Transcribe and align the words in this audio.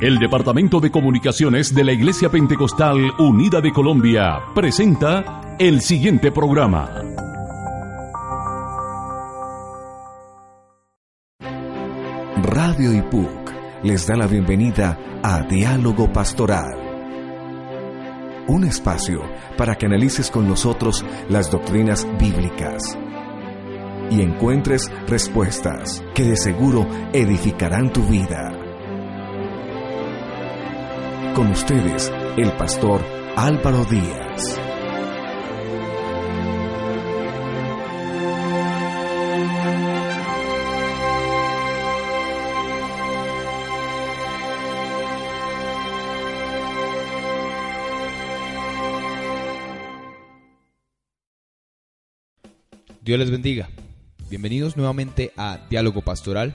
El 0.00 0.18
Departamento 0.18 0.80
de 0.80 0.90
Comunicaciones 0.90 1.72
de 1.72 1.84
la 1.84 1.92
Iglesia 1.92 2.28
Pentecostal 2.28 3.12
Unida 3.16 3.60
de 3.60 3.72
Colombia 3.72 4.40
presenta 4.52 5.56
el 5.58 5.80
siguiente 5.80 6.32
programa. 6.32 6.90
Radio 12.42 12.92
IPUC 12.92 13.84
les 13.84 14.04
da 14.08 14.16
la 14.16 14.26
bienvenida 14.26 14.98
a 15.22 15.42
Diálogo 15.42 16.12
Pastoral. 16.12 16.74
Un 18.48 18.64
espacio 18.64 19.22
para 19.56 19.76
que 19.76 19.86
analices 19.86 20.28
con 20.28 20.48
nosotros 20.48 21.04
las 21.28 21.52
doctrinas 21.52 22.04
bíblicas 22.18 22.98
y 24.10 24.22
encuentres 24.22 24.90
respuestas 25.06 26.02
que 26.14 26.24
de 26.24 26.36
seguro 26.36 26.84
edificarán 27.12 27.92
tu 27.92 28.02
vida. 28.02 28.63
Con 31.34 31.48
ustedes, 31.48 32.12
el 32.36 32.52
pastor 32.52 33.04
Álvaro 33.34 33.84
Díaz. 33.86 34.56
Dios 53.00 53.18
les 53.18 53.32
bendiga. 53.32 53.68
Bienvenidos 54.30 54.76
nuevamente 54.76 55.32
a 55.36 55.66
Diálogo 55.68 56.02
Pastoral. 56.02 56.54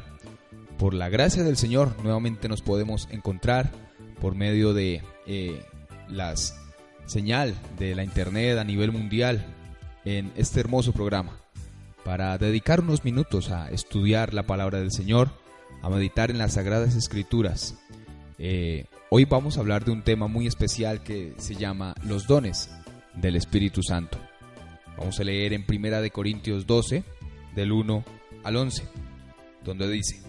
Por 0.78 0.94
la 0.94 1.10
gracia 1.10 1.44
del 1.44 1.58
Señor, 1.58 2.02
nuevamente 2.02 2.48
nos 2.48 2.62
podemos 2.62 3.10
encontrar 3.12 3.89
por 4.22 4.36
medio 4.36 4.74
de 4.74 5.02
eh, 5.28 5.62
las 6.08 6.56
señal 7.06 7.56
de 7.78 7.96
la 7.96 8.04
internet 8.04 8.58
a 8.60 8.64
nivel 8.64 8.92
mundial 8.92 9.44
en 10.06 10.32
este 10.36 10.60
hermoso 10.60 10.94
programa 10.94 11.40
para 12.04 12.38
dedicar 12.38 12.82
unos 12.82 13.04
minutos 13.04 13.50
a 13.52 13.70
estudiar 13.70 14.34
la 14.34 14.44
palabra 14.44 14.80
del 14.80 14.92
Señor, 14.92 15.30
a 15.82 15.90
meditar 15.90 16.32
en 16.32 16.38
las 16.38 16.54
sagradas 16.54 16.96
escrituras. 16.96 17.78
Eh, 18.38 18.86
hoy 19.10 19.26
vamos 19.26 19.58
a 19.58 19.62
hablar 19.62 19.86
de 19.86 19.92
un 19.92 20.04
tema 20.04 20.28
muy 20.28 20.48
especial 20.48 21.04
que 21.04 21.34
se 21.38 21.56
llama 21.56 21.94
los 22.04 22.26
dones 22.26 22.72
del 23.16 23.36
Espíritu 23.36 23.84
Santo. 23.84 24.18
Vamos 24.98 25.20
a 25.20 25.24
leer 25.24 25.54
en 25.54 25.66
Primera 25.66 26.02
de 26.02 26.12
Corintios 26.12 26.66
12, 26.66 27.04
del 27.56 27.72
1 27.72 28.04
al 28.44 28.56
11, 28.56 28.84
donde 29.64 29.90
dice, 29.90 30.22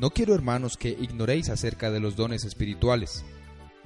No 0.00 0.08
quiero 0.08 0.34
hermanos 0.34 0.78
que 0.78 0.96
ignoréis 0.98 1.50
acerca 1.50 1.90
de 1.90 2.00
los 2.00 2.16
dones 2.16 2.46
espirituales. 2.46 3.22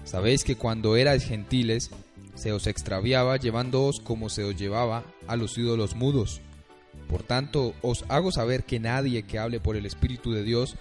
Sabéis 0.04 0.44
que 0.44 0.54
cuando 0.54 0.94
erais 0.94 1.24
gentiles, 1.24 1.90
se 2.36 2.52
os 2.52 2.68
extraviaba 2.68 3.36
llevándoos 3.36 3.98
como 3.98 4.28
se 4.28 4.44
os 4.44 4.54
llevaba 4.54 5.02
a 5.26 5.34
los 5.34 5.58
ídolos 5.58 5.96
mudos. 5.96 6.40
Por 7.08 7.24
tanto, 7.24 7.74
os 7.82 8.04
hago 8.08 8.30
saber 8.30 8.62
que 8.62 8.78
nadie 8.78 9.24
que 9.24 9.40
hable 9.40 9.58
por 9.58 9.74
el 9.74 9.86
Espíritu 9.86 10.30
de 10.30 10.44
Dios 10.44 10.76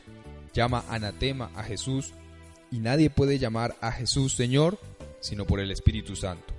llama 0.54 0.86
anatema 0.88 1.50
a 1.56 1.64
Jesús, 1.64 2.14
y 2.70 2.78
nadie 2.78 3.10
puede 3.10 3.40
llamar 3.40 3.76
a 3.82 3.92
Jesús 3.92 4.36
Señor, 4.36 4.78
sino 5.20 5.46
por 5.46 5.60
el 5.60 5.72
Espíritu 5.72 6.16
Santo. 6.16 6.54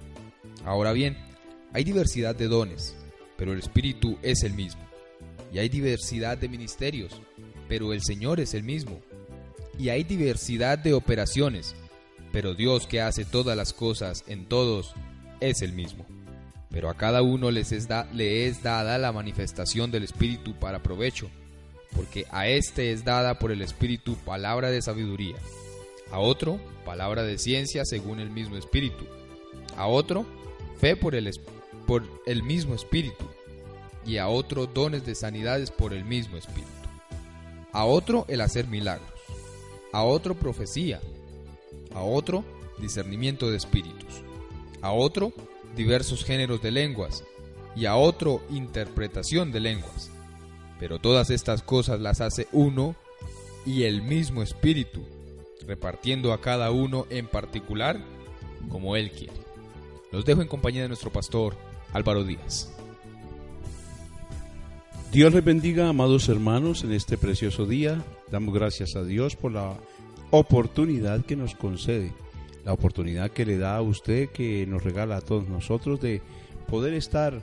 Ahora 0.65 0.93
bien, 0.93 1.17
hay 1.73 1.85
diversidad 1.85 2.35
de 2.35 2.49
dones, 2.49 2.97
pero 3.37 3.53
el 3.53 3.61
Espíritu 3.61 4.19
es 4.21 4.43
el 4.43 4.55
mismo. 4.55 4.83
Y 5.53 5.61
hay 5.61 5.69
diversidad 5.69 6.37
de 6.37 6.49
ministerios, 6.49 7.21
pero 7.69 7.93
el 7.93 8.03
Señor 8.03 8.41
es 8.41 8.55
el 8.55 8.63
mismo. 8.63 9.01
Y 9.79 9.89
hay 9.89 10.05
diversidad 10.05 10.79
de 10.79 10.95
operaciones, 10.95 11.75
pero 12.33 12.55
Dios 12.55 12.87
que 12.87 13.01
hace 13.01 13.25
todas 13.25 13.57
las 13.57 13.73
cosas 13.73 14.25
en 14.27 14.47
todos 14.47 14.95
es 15.41 15.63
el 15.63 15.73
mismo. 15.73 16.07
Pero 16.71 16.89
a 16.89 16.95
cada 16.95 17.23
uno 17.23 17.51
les 17.51 17.73
es 17.73 17.89
le 18.13 18.47
es 18.47 18.63
dada 18.63 18.99
la 18.99 19.13
manifestación 19.13 19.91
del 19.91 20.05
Espíritu 20.05 20.55
para 20.59 20.83
provecho, 20.83 21.31
porque 21.95 22.27
a 22.31 22.49
éste 22.49 22.93
es 22.93 23.05
dada 23.05 23.39
por 23.39 23.53
el 23.53 23.63
Espíritu 23.63 24.17
palabra 24.17 24.71
de 24.71 24.83
sabiduría, 24.83 25.37
a 26.11 26.19
otro 26.19 26.59
palabra 26.85 27.23
de 27.23 27.39
ciencia 27.39 27.85
según 27.85 28.21
el 28.21 28.31
mismo 28.31 28.57
Espíritu, 28.57 29.07
a 29.77 29.87
otro 29.87 30.27
fe 30.79 30.97
por 30.97 31.15
el, 31.15 31.31
por 31.87 32.03
el 32.27 32.43
mismo 32.43 32.75
Espíritu, 32.75 33.25
y 34.07 34.19
a 34.19 34.29
otro 34.29 34.67
dones 34.67 35.07
de 35.07 35.15
sanidades 35.15 35.71
por 35.71 35.95
el 35.95 36.05
mismo 36.05 36.37
Espíritu, 36.37 36.69
a 37.75 37.85
otro 37.85 38.25
el 38.29 38.41
hacer 38.41 38.67
milagros, 38.69 39.11
a 39.93 40.03
otro 40.03 40.35
profecía, 40.35 41.03
a 41.95 42.01
otro 42.01 42.43
discernimiento 42.79 43.51
de 43.51 43.59
espíritus, 43.59 44.23
a 44.81 44.93
otro 44.93 45.35
diversos 45.77 46.25
géneros 46.25 46.63
de 46.63 46.71
lenguas, 46.71 47.25
y 47.77 47.87
a 47.87 47.97
otro 47.97 48.43
interpretación 48.51 49.53
de 49.53 49.61
lenguas. 49.61 50.11
Pero 50.79 50.99
todas 50.99 51.31
estas 51.31 51.63
cosas 51.63 52.01
las 52.01 52.21
hace 52.21 52.47
uno 52.53 52.95
y 53.67 53.85
el 53.85 54.03
mismo 54.03 54.43
Espíritu, 54.43 55.05
repartiendo 55.67 56.33
a 56.33 56.41
cada 56.41 56.71
uno 56.71 57.07
en 57.11 57.27
particular 57.27 58.01
como 58.69 58.97
Él 58.97 59.11
quiere. 59.11 59.35
Los 60.13 60.25
dejo 60.25 60.43
en 60.43 60.49
compañía 60.49 60.83
de 60.83 60.89
nuestro 60.89 61.11
pastor 61.11 61.57
Álvaro 61.93 62.25
Díaz. 62.25 62.71
Dios 65.15 65.33
les 65.33 65.45
bendiga, 65.45 65.89
amados 65.89 66.29
hermanos, 66.29 66.83
en 66.83 66.91
este 66.91 67.17
precioso 67.17 67.67
día. 67.67 68.03
Damos 68.33 68.53
gracias 68.53 68.97
a 68.97 69.05
Dios 69.05 69.37
por 69.37 69.53
la 69.53 69.77
oportunidad 70.33 71.25
que 71.25 71.37
nos 71.37 71.55
concede, 71.55 72.13
la 72.65 72.73
oportunidad 72.73 73.31
que 73.31 73.47
le 73.47 73.57
da 73.57 73.77
a 73.77 73.81
usted, 73.81 74.31
que 74.31 74.67
nos 74.67 74.83
regala 74.83 75.19
a 75.19 75.21
todos 75.21 75.49
nosotros 75.49 76.01
de 76.01 76.21
poder 76.67 76.95
estar 76.95 77.41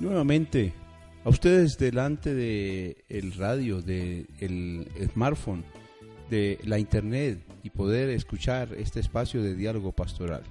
nuevamente 0.00 0.74
a 1.24 1.30
ustedes 1.30 1.78
delante 1.78 2.34
de 2.34 2.98
el 3.08 3.32
radio, 3.32 3.80
de 3.80 4.26
el 4.38 4.86
smartphone, 5.14 5.64
de 6.28 6.58
la 6.64 6.78
internet 6.78 7.38
y 7.62 7.70
poder 7.70 8.10
escuchar 8.10 8.74
este 8.74 9.00
espacio 9.00 9.42
de 9.42 9.54
diálogo 9.54 9.92
pastoral. 9.92 10.42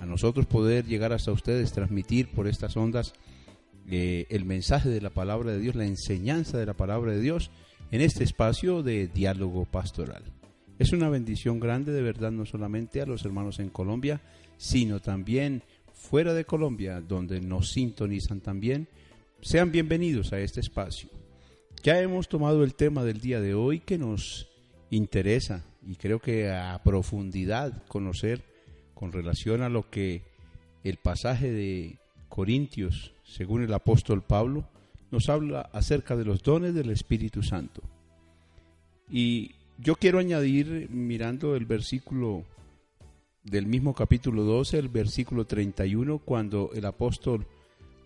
A 0.00 0.06
nosotros 0.06 0.44
poder 0.46 0.86
llegar 0.86 1.12
hasta 1.12 1.30
ustedes, 1.30 1.70
transmitir 1.70 2.26
por 2.32 2.48
estas 2.48 2.76
ondas 2.76 3.14
eh, 3.88 4.26
el 4.30 4.44
mensaje 4.44 4.88
de 4.88 5.00
la 5.00 5.10
palabra 5.10 5.52
de 5.52 5.60
Dios, 5.60 5.74
la 5.74 5.86
enseñanza 5.86 6.58
de 6.58 6.66
la 6.66 6.74
palabra 6.74 7.12
de 7.12 7.20
Dios 7.20 7.50
en 7.90 8.00
este 8.00 8.24
espacio 8.24 8.82
de 8.82 9.06
diálogo 9.08 9.64
pastoral. 9.64 10.24
Es 10.78 10.92
una 10.92 11.08
bendición 11.08 11.60
grande 11.60 11.92
de 11.92 12.02
verdad 12.02 12.32
no 12.32 12.44
solamente 12.44 13.00
a 13.00 13.06
los 13.06 13.24
hermanos 13.24 13.60
en 13.60 13.70
Colombia, 13.70 14.20
sino 14.58 15.00
también 15.00 15.62
fuera 15.92 16.34
de 16.34 16.44
Colombia, 16.44 17.00
donde 17.00 17.40
nos 17.40 17.70
sintonizan 17.72 18.40
también. 18.40 18.88
Sean 19.40 19.72
bienvenidos 19.72 20.32
a 20.32 20.40
este 20.40 20.60
espacio. 20.60 21.08
Ya 21.82 22.00
hemos 22.00 22.28
tomado 22.28 22.64
el 22.64 22.74
tema 22.74 23.04
del 23.04 23.20
día 23.20 23.40
de 23.40 23.54
hoy 23.54 23.80
que 23.80 23.98
nos 23.98 24.48
interesa 24.90 25.64
y 25.86 25.96
creo 25.96 26.18
que 26.18 26.50
a 26.50 26.80
profundidad 26.82 27.84
conocer 27.86 28.42
con 28.94 29.12
relación 29.12 29.62
a 29.62 29.68
lo 29.68 29.88
que 29.88 30.22
el 30.84 30.96
pasaje 30.96 31.50
de 31.50 31.98
Corintios, 32.28 33.12
según 33.24 33.62
el 33.62 33.72
apóstol 33.72 34.22
Pablo, 34.22 34.68
nos 35.10 35.28
habla 35.28 35.62
acerca 35.72 36.16
de 36.16 36.24
los 36.24 36.42
dones 36.42 36.74
del 36.74 36.90
Espíritu 36.90 37.42
Santo. 37.42 37.82
Y 39.08 39.52
yo 39.78 39.94
quiero 39.96 40.18
añadir, 40.18 40.88
mirando 40.90 41.54
el 41.54 41.66
versículo 41.66 42.44
del 43.44 43.66
mismo 43.66 43.94
capítulo 43.94 44.42
12, 44.42 44.78
el 44.78 44.88
versículo 44.88 45.46
31, 45.46 46.18
cuando 46.18 46.70
el 46.74 46.84
apóstol 46.84 47.46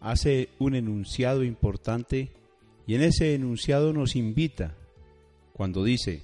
hace 0.00 0.50
un 0.58 0.74
enunciado 0.74 1.44
importante 1.44 2.30
y 2.86 2.94
en 2.94 3.02
ese 3.02 3.34
enunciado 3.34 3.92
nos 3.92 4.16
invita, 4.16 4.74
cuando 5.52 5.84
dice, 5.84 6.22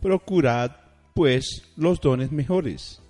procurad 0.00 0.72
pues 1.14 1.72
los 1.76 2.00
dones 2.00 2.32
mejores, 2.32 3.02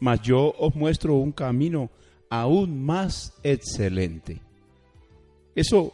mas 0.00 0.22
yo 0.22 0.54
os 0.58 0.74
muestro 0.74 1.14
un 1.14 1.32
camino 1.32 1.90
aún 2.32 2.82
más 2.82 3.34
excelente. 3.42 4.40
Eso 5.54 5.92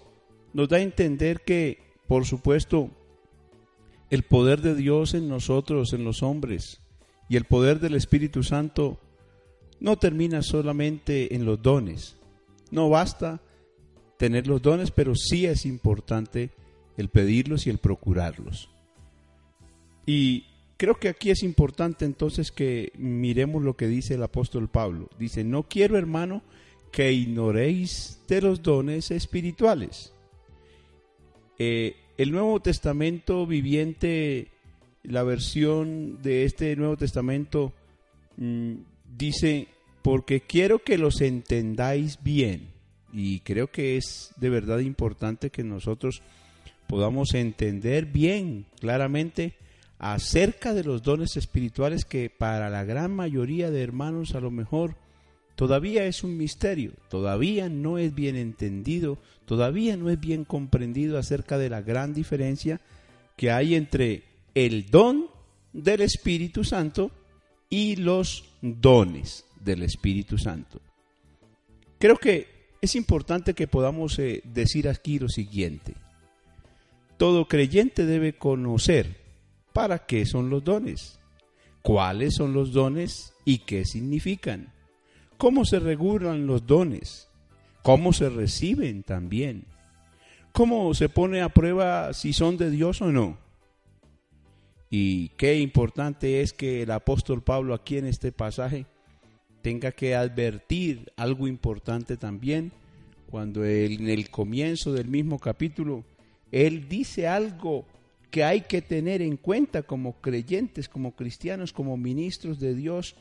nos 0.52 0.68
da 0.68 0.76
a 0.76 0.82
entender 0.82 1.40
que, 1.40 1.80
por 2.06 2.26
supuesto, 2.26 2.90
el 4.08 4.22
poder 4.22 4.62
de 4.62 4.76
Dios 4.76 5.14
en 5.14 5.28
nosotros, 5.28 5.92
en 5.92 6.04
los 6.04 6.22
hombres, 6.22 6.80
Y 7.30 7.36
el 7.36 7.44
poder 7.44 7.78
del 7.78 7.94
Espíritu 7.94 8.42
Santo 8.42 8.98
no 9.80 9.98
termina 9.98 10.40
solamente 10.40 11.34
en 11.34 11.44
los 11.44 11.60
dones. 11.60 12.16
No 12.70 12.88
basta 12.88 13.42
tener 14.16 14.46
los 14.46 14.62
dones, 14.62 14.90
pero 14.92 15.14
sí 15.14 15.44
es 15.44 15.66
importante 15.66 16.50
el 16.96 17.10
pedirlos 17.10 17.66
y 17.66 17.70
el 17.70 17.76
procurarlos. 17.76 18.70
Y 20.06 20.46
creo 20.78 20.94
que 20.94 21.08
aquí 21.08 21.30
es 21.30 21.42
importante 21.42 22.06
entonces 22.06 22.50
que 22.50 22.92
miremos 22.96 23.62
lo 23.62 23.76
que 23.76 23.88
dice 23.88 24.14
el 24.14 24.22
apóstol 24.22 24.68
Pablo. 24.68 25.10
Dice, 25.18 25.44
no 25.44 25.64
quiero 25.64 25.98
hermano 25.98 26.42
que 26.90 27.12
ignoréis 27.12 28.20
de 28.28 28.40
los 28.40 28.62
dones 28.62 29.10
espirituales. 29.10 30.14
Eh, 31.58 31.96
el 32.16 32.30
Nuevo 32.30 32.60
Testamento 32.60 33.44
viviente, 33.46 34.48
la 35.02 35.24
versión 35.24 36.22
de 36.22 36.44
este 36.44 36.74
Nuevo 36.76 36.96
Testamento 36.96 37.72
mm, 38.36 38.74
dice, 39.16 39.66
porque 40.02 40.40
quiero 40.40 40.78
que 40.78 40.96
los 40.96 41.20
entendáis 41.20 42.22
bien. 42.22 42.68
Y 43.12 43.40
creo 43.40 43.68
que 43.72 43.96
es 43.96 44.32
de 44.36 44.48
verdad 44.48 44.78
importante 44.78 45.50
que 45.50 45.64
nosotros 45.64 46.22
podamos 46.86 47.34
entender 47.34 48.06
bien, 48.06 48.66
claramente, 48.80 49.54
acerca 49.98 50.74
de 50.74 50.84
los 50.84 51.02
dones 51.02 51.36
espirituales 51.36 52.04
que 52.04 52.30
para 52.30 52.70
la 52.70 52.84
gran 52.84 53.14
mayoría 53.14 53.70
de 53.70 53.82
hermanos 53.82 54.34
a 54.34 54.40
lo 54.40 54.50
mejor 54.50 54.94
todavía 55.56 56.04
es 56.04 56.22
un 56.22 56.36
misterio, 56.36 56.92
todavía 57.08 57.68
no 57.68 57.98
es 57.98 58.14
bien 58.14 58.36
entendido, 58.36 59.18
todavía 59.44 59.96
no 59.96 60.08
es 60.08 60.20
bien 60.20 60.44
comprendido 60.44 61.18
acerca 61.18 61.58
de 61.58 61.68
la 61.68 61.82
gran 61.82 62.14
diferencia 62.14 62.80
que 63.36 63.50
hay 63.50 63.74
entre 63.74 64.22
el 64.54 64.90
don 64.90 65.26
del 65.72 66.00
Espíritu 66.00 66.62
Santo 66.64 67.10
y 67.68 67.96
los 67.96 68.44
dones 68.62 69.44
del 69.60 69.82
Espíritu 69.82 70.38
Santo. 70.38 70.80
Creo 71.98 72.16
que 72.16 72.46
es 72.80 72.94
importante 72.94 73.54
que 73.54 73.66
podamos 73.66 74.18
eh, 74.20 74.42
decir 74.44 74.88
aquí 74.88 75.18
lo 75.18 75.28
siguiente. 75.28 75.94
Todo 77.16 77.48
creyente 77.48 78.06
debe 78.06 78.34
conocer 78.34 79.27
para 79.72 80.06
qué 80.06 80.26
son 80.26 80.50
los 80.50 80.64
dones, 80.64 81.18
cuáles 81.82 82.34
son 82.34 82.52
los 82.52 82.72
dones 82.72 83.34
y 83.44 83.58
qué 83.58 83.84
significan 83.84 84.72
cómo 85.38 85.64
se 85.64 85.78
regulan 85.78 86.46
los 86.46 86.66
dones, 86.66 87.28
cómo 87.82 88.12
se 88.12 88.28
reciben 88.28 89.04
también, 89.04 89.64
cómo 90.52 90.92
se 90.92 91.08
pone 91.08 91.40
a 91.40 91.48
prueba 91.48 92.12
si 92.12 92.32
son 92.34 92.58
de 92.58 92.70
Dios 92.70 93.00
o 93.00 93.10
no. 93.10 93.38
Y 94.90 95.28
qué 95.30 95.58
importante 95.60 96.40
es 96.40 96.52
que 96.52 96.82
el 96.82 96.90
apóstol 96.90 97.42
Pablo 97.42 97.72
aquí 97.72 97.98
en 97.98 98.06
este 98.06 98.32
pasaje 98.32 98.86
tenga 99.62 99.92
que 99.92 100.14
advertir 100.14 101.12
algo 101.16 101.46
importante 101.46 102.16
también 102.16 102.72
cuando 103.30 103.64
en 103.64 104.08
el 104.08 104.30
comienzo 104.30 104.92
del 104.92 105.08
mismo 105.08 105.38
capítulo 105.38 106.04
él 106.50 106.88
dice 106.88 107.28
algo 107.28 107.84
que 108.30 108.44
hay 108.44 108.62
que 108.62 108.82
tener 108.82 109.22
en 109.22 109.36
cuenta 109.36 109.82
como 109.82 110.20
creyentes, 110.20 110.88
como 110.88 111.14
cristianos, 111.14 111.72
como 111.72 111.96
ministros 111.96 112.60
de 112.60 112.74
Dios, 112.74 113.16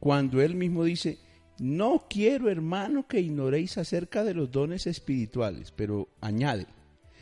cuando 0.00 0.40
él 0.40 0.54
mismo 0.54 0.84
dice, 0.84 1.18
no 1.58 2.06
quiero, 2.08 2.50
hermano, 2.50 3.06
que 3.06 3.20
ignoréis 3.20 3.78
acerca 3.78 4.24
de 4.24 4.34
los 4.34 4.50
dones 4.50 4.86
espirituales, 4.86 5.72
pero 5.72 6.08
añade, 6.20 6.66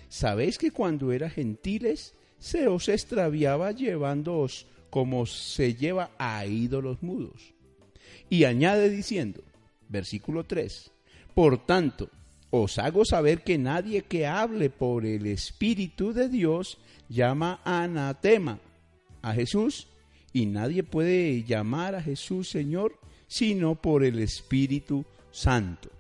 ¿sabéis 0.08 0.58
que 0.58 0.70
cuando 0.70 1.12
era 1.12 1.28
gentiles 1.28 2.14
se 2.38 2.68
os 2.68 2.88
extraviaba 2.88 3.72
llevándoos 3.72 4.66
como 4.90 5.26
se 5.26 5.74
lleva 5.74 6.10
a 6.18 6.46
ídolos 6.46 7.02
mudos? 7.02 7.52
Y 8.30 8.44
añade 8.44 8.90
diciendo, 8.90 9.42
versículo 9.88 10.44
3, 10.44 10.92
por 11.34 11.66
tanto, 11.66 12.08
os 12.50 12.78
hago 12.78 13.04
saber 13.04 13.42
que 13.42 13.58
nadie 13.58 14.02
que 14.02 14.26
hable 14.26 14.70
por 14.70 15.04
el 15.04 15.26
Espíritu 15.26 16.12
de 16.12 16.28
Dios 16.28 16.78
llama 17.08 17.60
anatema 17.64 18.60
a 19.22 19.34
Jesús, 19.34 19.88
y 20.32 20.46
nadie 20.46 20.82
puede 20.82 21.42
llamar 21.44 21.94
a 21.94 22.02
Jesús 22.02 22.50
Señor 22.50 22.98
sino 23.26 23.74
por 23.74 24.04
el 24.04 24.18
Espíritu 24.18 25.04
Santo. 25.30 25.90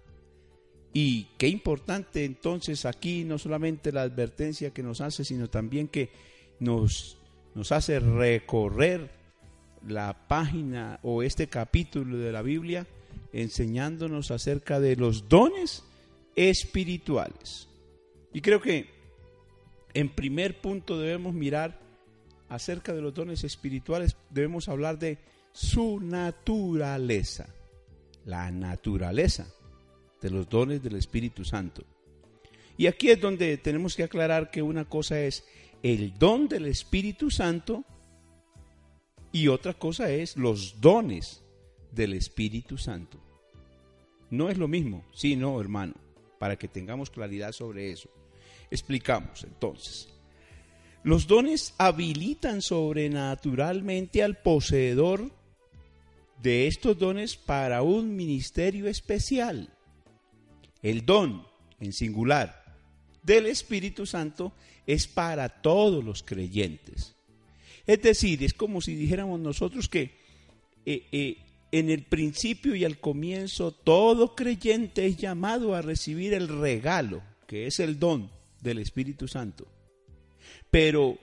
Y 0.92 1.24
qué 1.36 1.48
importante 1.48 2.24
entonces 2.24 2.86
aquí 2.86 3.24
no 3.24 3.38
solamente 3.38 3.92
la 3.92 4.02
advertencia 4.02 4.70
que 4.70 4.82
nos 4.82 5.00
hace, 5.00 5.24
sino 5.24 5.48
también 5.48 5.88
que 5.88 6.10
nos, 6.58 7.18
nos 7.54 7.70
hace 7.70 8.00
recorrer 8.00 9.10
la 9.86 10.26
página 10.26 10.98
o 11.02 11.22
este 11.22 11.48
capítulo 11.48 12.16
de 12.16 12.32
la 12.32 12.42
Biblia 12.42 12.86
enseñándonos 13.32 14.30
acerca 14.30 14.80
de 14.80 14.96
los 14.96 15.28
dones 15.28 15.84
espirituales. 16.38 17.68
Y 18.32 18.40
creo 18.40 18.60
que 18.60 18.86
en 19.92 20.08
primer 20.08 20.60
punto 20.60 20.96
debemos 20.96 21.34
mirar 21.34 21.80
acerca 22.48 22.94
de 22.94 23.02
los 23.02 23.12
dones 23.12 23.42
espirituales, 23.42 24.16
debemos 24.30 24.68
hablar 24.68 25.00
de 25.00 25.18
su 25.50 25.98
naturaleza, 25.98 27.52
la 28.24 28.52
naturaleza 28.52 29.52
de 30.22 30.30
los 30.30 30.48
dones 30.48 30.80
del 30.80 30.94
Espíritu 30.94 31.44
Santo. 31.44 31.82
Y 32.76 32.86
aquí 32.86 33.10
es 33.10 33.20
donde 33.20 33.56
tenemos 33.58 33.96
que 33.96 34.04
aclarar 34.04 34.52
que 34.52 34.62
una 34.62 34.84
cosa 34.84 35.20
es 35.20 35.44
el 35.82 36.16
don 36.18 36.46
del 36.46 36.66
Espíritu 36.66 37.32
Santo 37.32 37.84
y 39.32 39.48
otra 39.48 39.74
cosa 39.74 40.08
es 40.10 40.36
los 40.36 40.80
dones 40.80 41.42
del 41.90 42.14
Espíritu 42.14 42.78
Santo. 42.78 43.18
No 44.30 44.48
es 44.50 44.56
lo 44.56 44.68
mismo, 44.68 45.04
sí, 45.12 45.34
no, 45.34 45.60
hermano, 45.60 45.94
para 46.38 46.56
que 46.56 46.68
tengamos 46.68 47.10
claridad 47.10 47.52
sobre 47.52 47.90
eso. 47.90 48.08
Explicamos 48.70 49.44
entonces. 49.44 50.08
Los 51.04 51.26
dones 51.26 51.74
habilitan 51.78 52.60
sobrenaturalmente 52.60 54.22
al 54.22 54.36
poseedor 54.36 55.30
de 56.42 56.66
estos 56.66 56.98
dones 56.98 57.36
para 57.36 57.82
un 57.82 58.16
ministerio 58.16 58.88
especial. 58.88 59.72
El 60.82 61.04
don, 61.04 61.46
en 61.80 61.92
singular, 61.92 62.76
del 63.22 63.46
Espíritu 63.46 64.06
Santo 64.06 64.52
es 64.86 65.06
para 65.06 65.48
todos 65.48 66.04
los 66.04 66.22
creyentes. 66.22 67.14
Es 67.86 68.02
decir, 68.02 68.44
es 68.44 68.54
como 68.54 68.80
si 68.80 68.94
dijéramos 68.94 69.40
nosotros 69.40 69.88
que 69.88 70.18
eh, 70.84 71.06
eh, 71.12 71.36
en 71.70 71.90
el 71.90 72.04
principio 72.04 72.74
y 72.74 72.84
al 72.84 72.98
comienzo 72.98 73.72
todo 73.72 74.34
creyente 74.34 75.06
es 75.06 75.16
llamado 75.16 75.74
a 75.74 75.82
recibir 75.82 76.34
el 76.34 76.48
regalo, 76.48 77.22
que 77.46 77.66
es 77.66 77.78
el 77.80 77.98
don 77.98 78.30
del 78.60 78.78
Espíritu 78.78 79.28
Santo. 79.28 79.66
Pero 80.70 81.18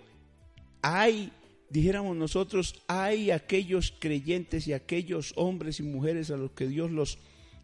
hay 0.82 1.32
dijéramos 1.70 2.16
nosotros, 2.16 2.76
hay 2.88 3.32
aquellos 3.32 3.94
creyentes 4.00 4.68
y 4.68 4.74
aquellos 4.74 5.34
hombres 5.36 5.80
y 5.80 5.84
mujeres 5.84 6.32
a 6.32 6.38
los 6.38 6.52
que 6.52 6.68
Dios 6.68 6.92
los, 6.92 7.18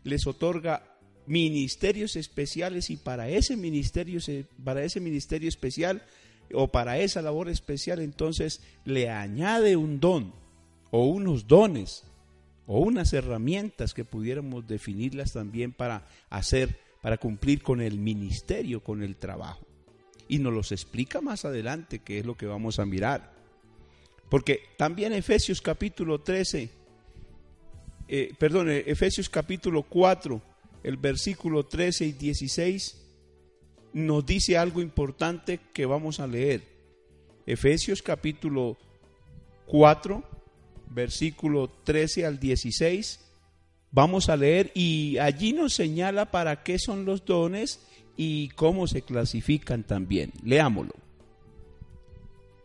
les 0.03 0.27
otorga 0.27 0.83
ministerios 1.27 2.15
especiales 2.15 2.89
y 2.89 2.97
para 2.97 3.29
ese 3.29 3.55
ministerio, 3.55 4.19
para 4.63 4.83
ese 4.83 4.99
ministerio 4.99 5.47
especial 5.47 6.03
o 6.53 6.67
para 6.69 6.99
esa 6.99 7.21
labor 7.21 7.47
especial, 7.47 8.01
entonces 8.01 8.61
le 8.83 9.09
añade 9.09 9.75
un 9.75 9.99
don 9.99 10.33
o 10.89 11.05
unos 11.05 11.47
dones 11.47 12.03
o 12.67 12.79
unas 12.79 13.13
herramientas 13.13 13.93
que 13.93 14.05
pudiéramos 14.05 14.67
definirlas 14.67 15.33
también 15.33 15.73
para 15.73 16.07
hacer, 16.29 16.79
para 17.01 17.17
cumplir 17.17 17.61
con 17.61 17.81
el 17.81 17.99
ministerio, 17.99 18.81
con 18.83 19.03
el 19.03 19.15
trabajo. 19.15 19.65
Y 20.27 20.39
nos 20.39 20.53
los 20.53 20.71
explica 20.71 21.21
más 21.21 21.45
adelante, 21.45 21.99
que 21.99 22.19
es 22.19 22.25
lo 22.25 22.35
que 22.35 22.45
vamos 22.45 22.79
a 22.79 22.85
mirar. 22.85 23.33
Porque 24.29 24.61
también 24.77 25.11
Efesios 25.11 25.61
capítulo 25.61 26.21
13, 26.21 26.69
eh, 28.07 28.33
perdón, 28.39 28.69
eh, 28.69 28.83
Efesios 28.87 29.27
capítulo 29.27 29.83
4, 29.83 30.41
el 30.83 30.97
versículo 30.97 31.65
13 31.65 32.05
y 32.05 32.11
16, 32.13 32.97
nos 33.93 34.25
dice 34.25 34.57
algo 34.57 34.81
importante 34.81 35.59
que 35.73 35.85
vamos 35.85 36.19
a 36.19 36.27
leer. 36.27 36.63
Efesios 37.45 38.01
capítulo 38.01 38.77
4, 39.65 40.23
versículo 40.93 41.69
13 41.83 42.25
al 42.25 42.39
16, 42.39 43.19
vamos 43.91 44.29
a 44.29 44.37
leer 44.37 44.71
y 44.75 45.17
allí 45.17 45.53
nos 45.53 45.73
señala 45.73 46.31
para 46.31 46.63
qué 46.63 46.77
son 46.79 47.05
los 47.05 47.25
dones 47.25 47.81
y 48.17 48.49
cómo 48.49 48.87
se 48.87 49.01
clasifican 49.01 49.83
también. 49.83 50.31
Leámoslo 50.43 50.93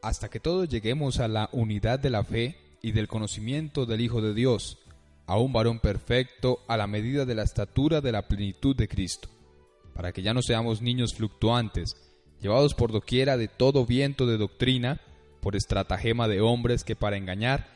hasta 0.07 0.29
que 0.29 0.39
todos 0.39 0.69
lleguemos 0.69 1.19
a 1.19 1.27
la 1.27 1.49
unidad 1.51 1.99
de 1.99 2.11
la 2.11 2.23
fe 2.23 2.57
y 2.81 2.93
del 2.93 3.09
conocimiento 3.09 3.87
del 3.87 4.01
Hijo 4.01 4.23
de 4.23 4.35
Dios, 4.35 4.79
a 5.27 5.37
un 5.37 5.53
varón 5.53 5.81
perfecto 5.81 6.61
a 6.69 6.77
la 6.77 6.87
medida 6.87 7.25
de 7.25 7.35
la 7.35 7.43
estatura 7.43 8.01
de 8.01 8.13
la 8.13 8.29
plenitud 8.29 8.77
de 8.77 8.87
Cristo, 8.87 9.29
para 9.95 10.13
que 10.13 10.23
ya 10.23 10.33
no 10.33 10.43
seamos 10.43 10.81
niños 10.81 11.13
fluctuantes, 11.13 11.97
llevados 12.41 12.75
por 12.75 12.93
doquiera 12.93 13.37
de 13.37 13.49
todo 13.49 13.85
viento 13.85 14.27
de 14.27 14.37
doctrina, 14.37 15.01
por 15.41 15.57
estratagema 15.57 16.29
de 16.29 16.41
hombres 16.41 16.85
que 16.85 16.95
para 16.95 17.17
engañar 17.17 17.76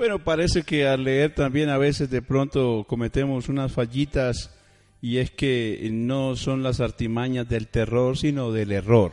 Bueno, 0.00 0.18
parece 0.18 0.62
que 0.62 0.88
al 0.88 1.04
leer 1.04 1.34
también 1.34 1.68
a 1.68 1.76
veces 1.76 2.08
de 2.08 2.22
pronto 2.22 2.86
cometemos 2.88 3.50
unas 3.50 3.70
fallitas 3.70 4.50
y 5.02 5.18
es 5.18 5.30
que 5.30 5.90
no 5.92 6.36
son 6.36 6.62
las 6.62 6.80
artimañas 6.80 7.46
del 7.50 7.68
terror, 7.68 8.16
sino 8.16 8.50
del 8.50 8.72
error. 8.72 9.12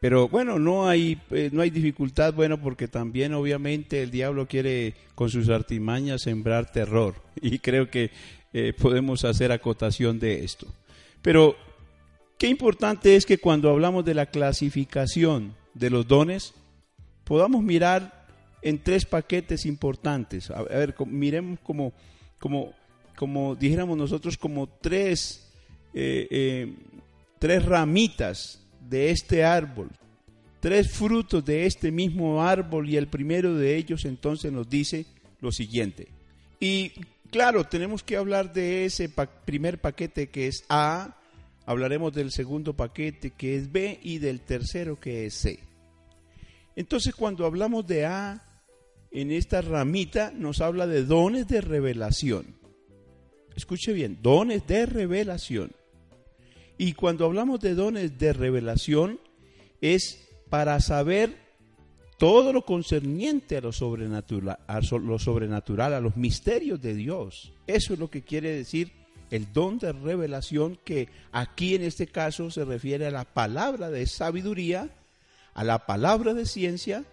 Pero 0.00 0.28
bueno, 0.28 0.58
no 0.58 0.88
hay, 0.88 1.20
eh, 1.30 1.48
no 1.52 1.62
hay 1.62 1.70
dificultad, 1.70 2.34
bueno, 2.34 2.60
porque 2.60 2.88
también 2.88 3.34
obviamente 3.34 4.02
el 4.02 4.10
diablo 4.10 4.48
quiere 4.48 4.94
con 5.14 5.30
sus 5.30 5.48
artimañas 5.48 6.22
sembrar 6.22 6.72
terror 6.72 7.14
y 7.40 7.60
creo 7.60 7.88
que 7.88 8.10
eh, 8.52 8.72
podemos 8.72 9.24
hacer 9.24 9.52
acotación 9.52 10.18
de 10.18 10.42
esto. 10.42 10.66
Pero 11.22 11.54
qué 12.36 12.48
importante 12.48 13.14
es 13.14 13.26
que 13.26 13.38
cuando 13.38 13.70
hablamos 13.70 14.04
de 14.04 14.14
la 14.14 14.26
clasificación 14.26 15.54
de 15.72 15.90
los 15.90 16.08
dones, 16.08 16.52
podamos 17.22 17.62
mirar 17.62 18.13
en 18.64 18.78
tres 18.78 19.04
paquetes 19.04 19.66
importantes. 19.66 20.50
A, 20.50 20.62
ver, 20.62 20.94
miremos 21.06 21.60
como, 21.60 21.92
como, 22.38 22.72
como 23.14 23.54
dijéramos 23.54 23.96
nosotros, 23.96 24.38
como 24.38 24.66
tres, 24.66 25.52
eh, 25.92 26.26
eh, 26.30 26.74
tres 27.38 27.64
ramitas 27.64 28.62
de 28.80 29.10
este 29.10 29.44
árbol, 29.44 29.90
tres 30.60 30.90
frutos 30.90 31.44
de 31.44 31.66
este 31.66 31.92
mismo 31.92 32.42
árbol 32.42 32.88
y 32.88 32.96
el 32.96 33.06
primero 33.06 33.54
de 33.54 33.76
ellos 33.76 34.06
entonces 34.06 34.50
nos 34.50 34.68
dice 34.68 35.04
lo 35.40 35.52
siguiente. 35.52 36.08
Y 36.58 36.92
claro, 37.30 37.64
tenemos 37.64 38.02
que 38.02 38.16
hablar 38.16 38.54
de 38.54 38.86
ese 38.86 39.10
primer 39.44 39.78
paquete 39.78 40.30
que 40.30 40.46
es 40.46 40.64
A, 40.70 41.18
hablaremos 41.66 42.14
del 42.14 42.30
segundo 42.30 42.72
paquete 42.72 43.30
que 43.30 43.56
es 43.56 43.70
B 43.70 44.00
y 44.02 44.18
del 44.18 44.40
tercero 44.40 44.98
que 44.98 45.26
es 45.26 45.34
C. 45.34 45.58
Entonces 46.76 47.14
cuando 47.14 47.44
hablamos 47.44 47.86
de 47.86 48.06
A, 48.06 48.42
en 49.14 49.30
esta 49.30 49.62
ramita 49.62 50.32
nos 50.34 50.60
habla 50.60 50.88
de 50.88 51.04
dones 51.04 51.46
de 51.46 51.60
revelación. 51.60 52.56
Escuche 53.54 53.92
bien, 53.92 54.18
dones 54.20 54.66
de 54.66 54.86
revelación. 54.86 55.70
Y 56.76 56.94
cuando 56.94 57.24
hablamos 57.24 57.60
de 57.60 57.74
dones 57.74 58.18
de 58.18 58.32
revelación 58.32 59.20
es 59.80 60.28
para 60.50 60.80
saber 60.80 61.36
todo 62.18 62.52
lo 62.52 62.64
concerniente 62.64 63.56
a 63.56 63.60
lo 63.60 63.72
sobrenatural, 63.72 64.58
a 64.66 64.80
lo 64.80 65.18
sobrenatural, 65.20 65.94
a 65.94 66.00
los 66.00 66.16
misterios 66.16 66.82
de 66.82 66.94
Dios. 66.94 67.52
Eso 67.68 67.92
es 67.92 68.00
lo 68.00 68.10
que 68.10 68.22
quiere 68.22 68.50
decir 68.50 68.90
el 69.30 69.52
don 69.52 69.78
de 69.78 69.92
revelación 69.92 70.76
que 70.84 71.08
aquí 71.30 71.76
en 71.76 71.82
este 71.82 72.08
caso 72.08 72.50
se 72.50 72.64
refiere 72.64 73.06
a 73.06 73.12
la 73.12 73.24
palabra 73.24 73.90
de 73.90 74.06
sabiduría, 74.08 74.90
a 75.54 75.62
la 75.62 75.86
palabra 75.86 76.34
de 76.34 76.46
ciencia 76.46 77.04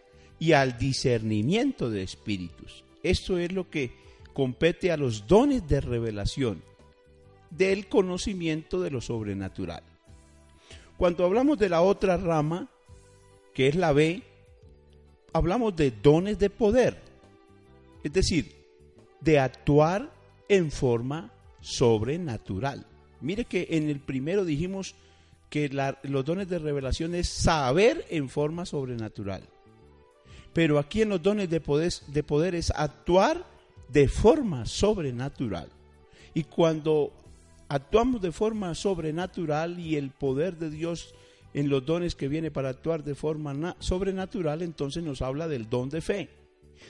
y 0.41 0.53
al 0.53 0.79
discernimiento 0.79 1.91
de 1.91 2.01
espíritus. 2.01 2.83
Esto 3.03 3.37
es 3.37 3.51
lo 3.51 3.69
que 3.69 3.91
compete 4.33 4.91
a 4.91 4.97
los 4.97 5.27
dones 5.27 5.67
de 5.67 5.79
revelación, 5.79 6.63
del 7.51 7.87
conocimiento 7.87 8.81
de 8.81 8.89
lo 8.89 9.01
sobrenatural. 9.01 9.83
Cuando 10.97 11.25
hablamos 11.25 11.59
de 11.59 11.69
la 11.69 11.83
otra 11.83 12.17
rama, 12.17 12.67
que 13.53 13.67
es 13.67 13.75
la 13.75 13.93
B, 13.93 14.23
hablamos 15.31 15.75
de 15.75 15.91
dones 15.91 16.39
de 16.39 16.49
poder, 16.49 16.97
es 18.03 18.11
decir, 18.11 18.51
de 19.19 19.37
actuar 19.37 20.11
en 20.49 20.71
forma 20.71 21.31
sobrenatural. 21.59 22.87
Mire 23.21 23.45
que 23.45 23.67
en 23.69 23.91
el 23.91 23.99
primero 23.99 24.43
dijimos 24.43 24.95
que 25.51 25.69
los 26.01 26.25
dones 26.25 26.49
de 26.49 26.57
revelación 26.57 27.13
es 27.13 27.29
saber 27.29 28.07
en 28.09 28.27
forma 28.27 28.65
sobrenatural. 28.65 29.43
Pero 30.53 30.79
aquí 30.79 31.01
en 31.01 31.09
los 31.09 31.21
dones 31.21 31.49
de 31.49 31.61
poder, 31.61 31.93
de 32.07 32.23
poder 32.23 32.55
es 32.55 32.71
actuar 32.71 33.45
de 33.89 34.07
forma 34.07 34.65
sobrenatural. 34.65 35.69
Y 36.33 36.43
cuando 36.43 37.13
actuamos 37.67 38.21
de 38.21 38.31
forma 38.31 38.75
sobrenatural 38.75 39.79
y 39.79 39.95
el 39.95 40.11
poder 40.11 40.57
de 40.57 40.69
Dios 40.69 41.13
en 41.53 41.69
los 41.69 41.85
dones 41.85 42.15
que 42.15 42.27
viene 42.27 42.51
para 42.51 42.69
actuar 42.69 43.03
de 43.03 43.15
forma 43.15 43.75
sobrenatural, 43.79 44.61
entonces 44.61 45.03
nos 45.03 45.21
habla 45.21 45.47
del 45.47 45.69
don 45.69 45.89
de 45.89 46.01
fe, 46.01 46.29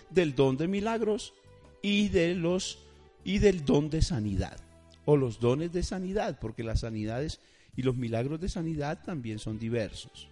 del 0.10 0.36
don 0.36 0.58
de 0.58 0.68
milagros 0.68 1.34
y 1.82 2.10
de 2.10 2.36
los 2.36 2.80
y 3.24 3.40
del 3.40 3.66
don 3.66 3.90
de 3.90 4.02
sanidad 4.02 4.58
o 5.06 5.18
los 5.18 5.40
dones 5.40 5.72
de 5.72 5.84
sanidad, 5.84 6.40
porque 6.40 6.64
las 6.64 6.82
sanidades 6.82 7.40
y 7.76 7.84
los 7.84 7.96
milagros 7.96 8.40
de 8.40 8.50
sanidad 8.50 9.04
también 9.04 9.40
son 9.40 9.60
diversos. 9.60 10.31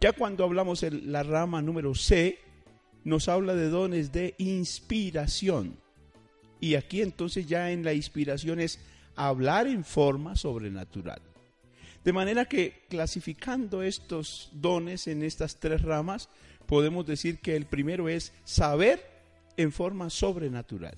Ya 0.00 0.12
cuando 0.12 0.44
hablamos 0.44 0.82
en 0.82 1.12
la 1.12 1.22
rama 1.22 1.62
número 1.62 1.94
C, 1.94 2.38
nos 3.04 3.28
habla 3.28 3.54
de 3.54 3.68
dones 3.68 4.12
de 4.12 4.34
inspiración. 4.38 5.78
Y 6.60 6.74
aquí 6.74 7.02
entonces 7.02 7.46
ya 7.46 7.70
en 7.70 7.84
la 7.84 7.92
inspiración 7.92 8.60
es 8.60 8.80
hablar 9.14 9.66
en 9.66 9.84
forma 9.84 10.36
sobrenatural. 10.36 11.20
De 12.04 12.12
manera 12.12 12.44
que 12.44 12.84
clasificando 12.88 13.82
estos 13.82 14.50
dones 14.52 15.06
en 15.06 15.22
estas 15.22 15.56
tres 15.56 15.82
ramas, 15.82 16.28
podemos 16.66 17.06
decir 17.06 17.40
que 17.40 17.56
el 17.56 17.66
primero 17.66 18.08
es 18.08 18.32
saber 18.44 19.04
en 19.56 19.72
forma 19.72 20.10
sobrenatural. 20.10 20.96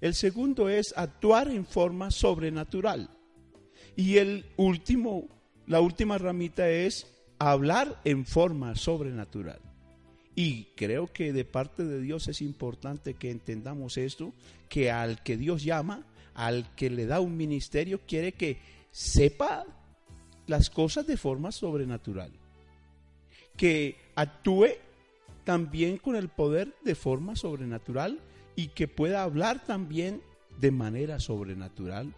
El 0.00 0.14
segundo 0.14 0.68
es 0.68 0.92
actuar 0.96 1.48
en 1.48 1.64
forma 1.64 2.10
sobrenatural. 2.10 3.10
Y 3.96 4.18
el 4.18 4.46
último, 4.56 5.28
la 5.66 5.80
última 5.80 6.18
ramita 6.18 6.68
es 6.68 7.06
hablar 7.50 8.00
en 8.04 8.26
forma 8.26 8.76
sobrenatural. 8.76 9.60
Y 10.34 10.64
creo 10.76 11.06
que 11.06 11.32
de 11.32 11.44
parte 11.44 11.84
de 11.84 12.00
Dios 12.00 12.28
es 12.28 12.42
importante 12.42 13.14
que 13.14 13.30
entendamos 13.30 13.96
esto, 13.96 14.32
que 14.68 14.90
al 14.90 15.22
que 15.22 15.36
Dios 15.36 15.62
llama, 15.62 16.04
al 16.34 16.74
que 16.74 16.90
le 16.90 17.06
da 17.06 17.20
un 17.20 17.36
ministerio, 17.36 18.00
quiere 18.06 18.32
que 18.32 18.58
sepa 18.90 19.64
las 20.46 20.70
cosas 20.70 21.06
de 21.06 21.16
forma 21.16 21.52
sobrenatural. 21.52 22.32
Que 23.56 23.96
actúe 24.16 24.70
también 25.44 25.98
con 25.98 26.16
el 26.16 26.28
poder 26.28 26.74
de 26.84 26.94
forma 26.94 27.36
sobrenatural 27.36 28.18
y 28.56 28.68
que 28.68 28.88
pueda 28.88 29.22
hablar 29.22 29.64
también 29.64 30.20
de 30.58 30.70
manera 30.70 31.20
sobrenatural. 31.20 32.12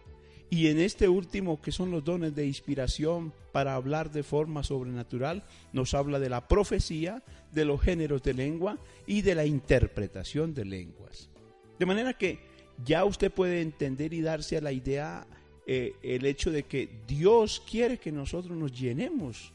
Y 0.49 0.67
en 0.67 0.79
este 0.79 1.09
último, 1.09 1.61
que 1.61 1.71
son 1.71 1.91
los 1.91 2.03
dones 2.03 2.33
de 2.33 2.45
inspiración 2.45 3.33
para 3.51 3.75
hablar 3.75 4.11
de 4.11 4.23
forma 4.23 4.63
sobrenatural, 4.63 5.43
nos 5.73 5.93
habla 5.93 6.19
de 6.19 6.29
la 6.29 6.47
profecía, 6.47 7.21
de 7.51 7.65
los 7.65 7.81
géneros 7.81 8.23
de 8.23 8.33
lengua 8.33 8.77
y 9.05 9.21
de 9.21 9.35
la 9.35 9.45
interpretación 9.45 10.53
de 10.53 10.63
lenguas. 10.63 11.29
De 11.77 11.85
manera 11.85 12.13
que 12.13 12.39
ya 12.85 13.03
usted 13.03 13.31
puede 13.31 13.61
entender 13.61 14.13
y 14.13 14.21
darse 14.21 14.57
a 14.57 14.61
la 14.61 14.71
idea 14.71 15.27
eh, 15.65 15.95
el 16.01 16.25
hecho 16.25 16.49
de 16.49 16.63
que 16.63 16.89
Dios 17.07 17.61
quiere 17.69 17.97
que 17.97 18.11
nosotros 18.11 18.57
nos 18.57 18.71
llenemos 18.71 19.51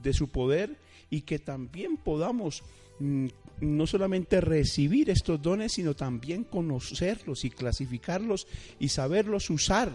de 0.00 0.12
su 0.12 0.28
poder 0.28 0.76
y 1.10 1.22
que 1.22 1.40
también 1.40 1.96
podamos 1.96 2.62
mm, 3.00 3.26
no 3.60 3.86
solamente 3.88 4.40
recibir 4.40 5.10
estos 5.10 5.42
dones, 5.42 5.72
sino 5.72 5.94
también 5.96 6.44
conocerlos 6.44 7.44
y 7.44 7.50
clasificarlos 7.50 8.46
y 8.78 8.90
saberlos 8.90 9.50
usar 9.50 9.90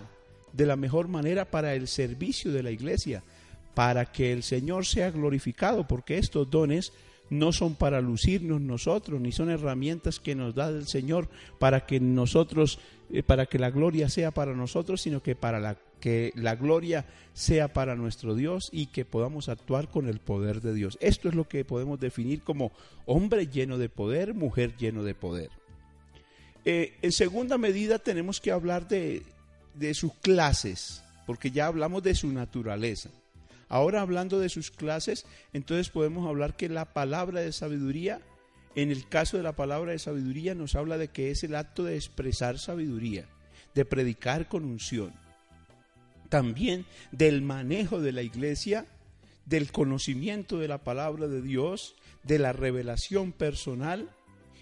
de 0.53 0.65
la 0.65 0.75
mejor 0.75 1.07
manera 1.07 1.45
para 1.45 1.73
el 1.75 1.87
servicio 1.87 2.51
de 2.51 2.63
la 2.63 2.71
iglesia, 2.71 3.23
para 3.73 4.05
que 4.11 4.31
el 4.31 4.43
Señor 4.43 4.85
sea 4.85 5.11
glorificado, 5.11 5.87
porque 5.87 6.17
estos 6.17 6.49
dones 6.49 6.93
no 7.29 7.51
son 7.51 7.75
para 7.75 8.01
lucirnos 8.01 8.61
nosotros, 8.61 9.19
ni 9.19 9.31
son 9.31 9.49
herramientas 9.49 10.19
que 10.19 10.35
nos 10.35 10.53
da 10.55 10.69
el 10.69 10.87
Señor 10.87 11.29
para 11.59 11.85
que 11.85 11.99
nosotros, 11.99 12.79
eh, 13.11 13.23
para 13.23 13.47
que 13.47 13.59
la 13.59 13.71
gloria 13.71 14.09
sea 14.09 14.31
para 14.31 14.53
nosotros, 14.53 15.01
sino 15.01 15.23
que 15.23 15.35
para 15.35 15.59
la, 15.59 15.77
que 15.99 16.31
la 16.35 16.55
gloria 16.55 17.05
sea 17.33 17.73
para 17.73 17.95
nuestro 17.95 18.35
Dios 18.35 18.69
y 18.71 18.87
que 18.87 19.05
podamos 19.05 19.49
actuar 19.49 19.89
con 19.89 20.07
el 20.07 20.19
poder 20.19 20.61
de 20.61 20.73
Dios. 20.73 20.97
Esto 21.01 21.29
es 21.29 21.35
lo 21.35 21.47
que 21.47 21.65
podemos 21.65 21.99
definir 21.99 22.41
como 22.43 22.71
hombre 23.05 23.47
lleno 23.47 23.77
de 23.77 23.89
poder, 23.89 24.33
mujer 24.33 24.75
lleno 24.77 25.03
de 25.03 25.15
poder. 25.15 25.49
Eh, 26.65 26.93
en 27.01 27.11
segunda 27.11 27.57
medida 27.57 27.99
tenemos 27.99 28.39
que 28.39 28.51
hablar 28.51 28.87
de, 28.87 29.23
de 29.75 29.93
sus 29.93 30.13
clases, 30.15 31.03
porque 31.25 31.51
ya 31.51 31.67
hablamos 31.67 32.03
de 32.03 32.15
su 32.15 32.27
naturaleza. 32.31 33.09
Ahora 33.69 34.01
hablando 34.01 34.39
de 34.39 34.49
sus 34.49 34.71
clases, 34.71 35.25
entonces 35.51 35.89
podemos 35.89 36.27
hablar 36.27 36.55
que 36.55 36.69
la 36.69 36.93
palabra 36.93 37.41
de 37.41 37.51
sabiduría, 37.51 38.21
en 38.75 38.91
el 38.91 39.07
caso 39.07 39.37
de 39.37 39.43
la 39.43 39.55
palabra 39.55 39.91
de 39.91 39.99
sabiduría, 39.99 40.53
nos 40.53 40.75
habla 40.75 40.97
de 40.97 41.07
que 41.07 41.31
es 41.31 41.43
el 41.43 41.55
acto 41.55 41.83
de 41.83 41.95
expresar 41.95 42.59
sabiduría, 42.59 43.25
de 43.73 43.85
predicar 43.85 44.47
con 44.47 44.65
unción. 44.65 45.13
También 46.29 46.85
del 47.11 47.41
manejo 47.41 48.01
de 48.01 48.11
la 48.11 48.21
iglesia, 48.21 48.85
del 49.45 49.71
conocimiento 49.71 50.59
de 50.59 50.67
la 50.67 50.83
palabra 50.83 51.27
de 51.27 51.41
Dios, 51.41 51.95
de 52.23 52.39
la 52.39 52.53
revelación 52.53 53.31
personal 53.31 54.09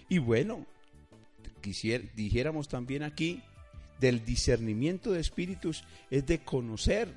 y 0.08 0.18
bueno, 0.18 0.66
dijéramos 2.14 2.68
también 2.68 3.02
aquí, 3.02 3.42
del 4.02 4.24
discernimiento 4.24 5.12
de 5.12 5.20
espíritus 5.20 5.84
es 6.10 6.26
de 6.26 6.40
conocer 6.40 7.08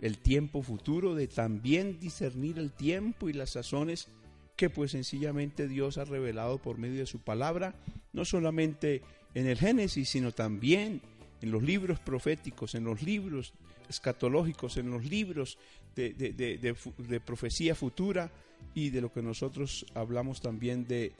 el 0.00 0.18
tiempo 0.18 0.62
futuro, 0.62 1.14
de 1.14 1.26
también 1.26 1.98
discernir 1.98 2.58
el 2.58 2.70
tiempo 2.70 3.28
y 3.28 3.32
las 3.32 3.50
sazones 3.50 4.08
que 4.54 4.70
pues 4.70 4.92
sencillamente 4.92 5.66
Dios 5.66 5.98
ha 5.98 6.04
revelado 6.04 6.58
por 6.58 6.78
medio 6.78 7.00
de 7.00 7.06
su 7.06 7.18
palabra, 7.18 7.74
no 8.12 8.24
solamente 8.24 9.02
en 9.34 9.46
el 9.46 9.56
Génesis, 9.56 10.10
sino 10.10 10.32
también 10.32 11.00
en 11.40 11.50
los 11.50 11.62
libros 11.62 11.98
proféticos, 11.98 12.74
en 12.74 12.84
los 12.84 13.02
libros 13.02 13.54
escatológicos, 13.88 14.76
en 14.76 14.90
los 14.90 15.04
libros 15.04 15.56
de, 15.96 16.12
de 16.12 17.20
profecía 17.20 17.74
futura 17.74 18.30
y 18.74 18.90
de 18.90 19.00
lo 19.00 19.10
que 19.10 19.22
nosotros 19.22 19.86
hablamos 19.94 20.40
también 20.40 20.86
de, 20.86 21.12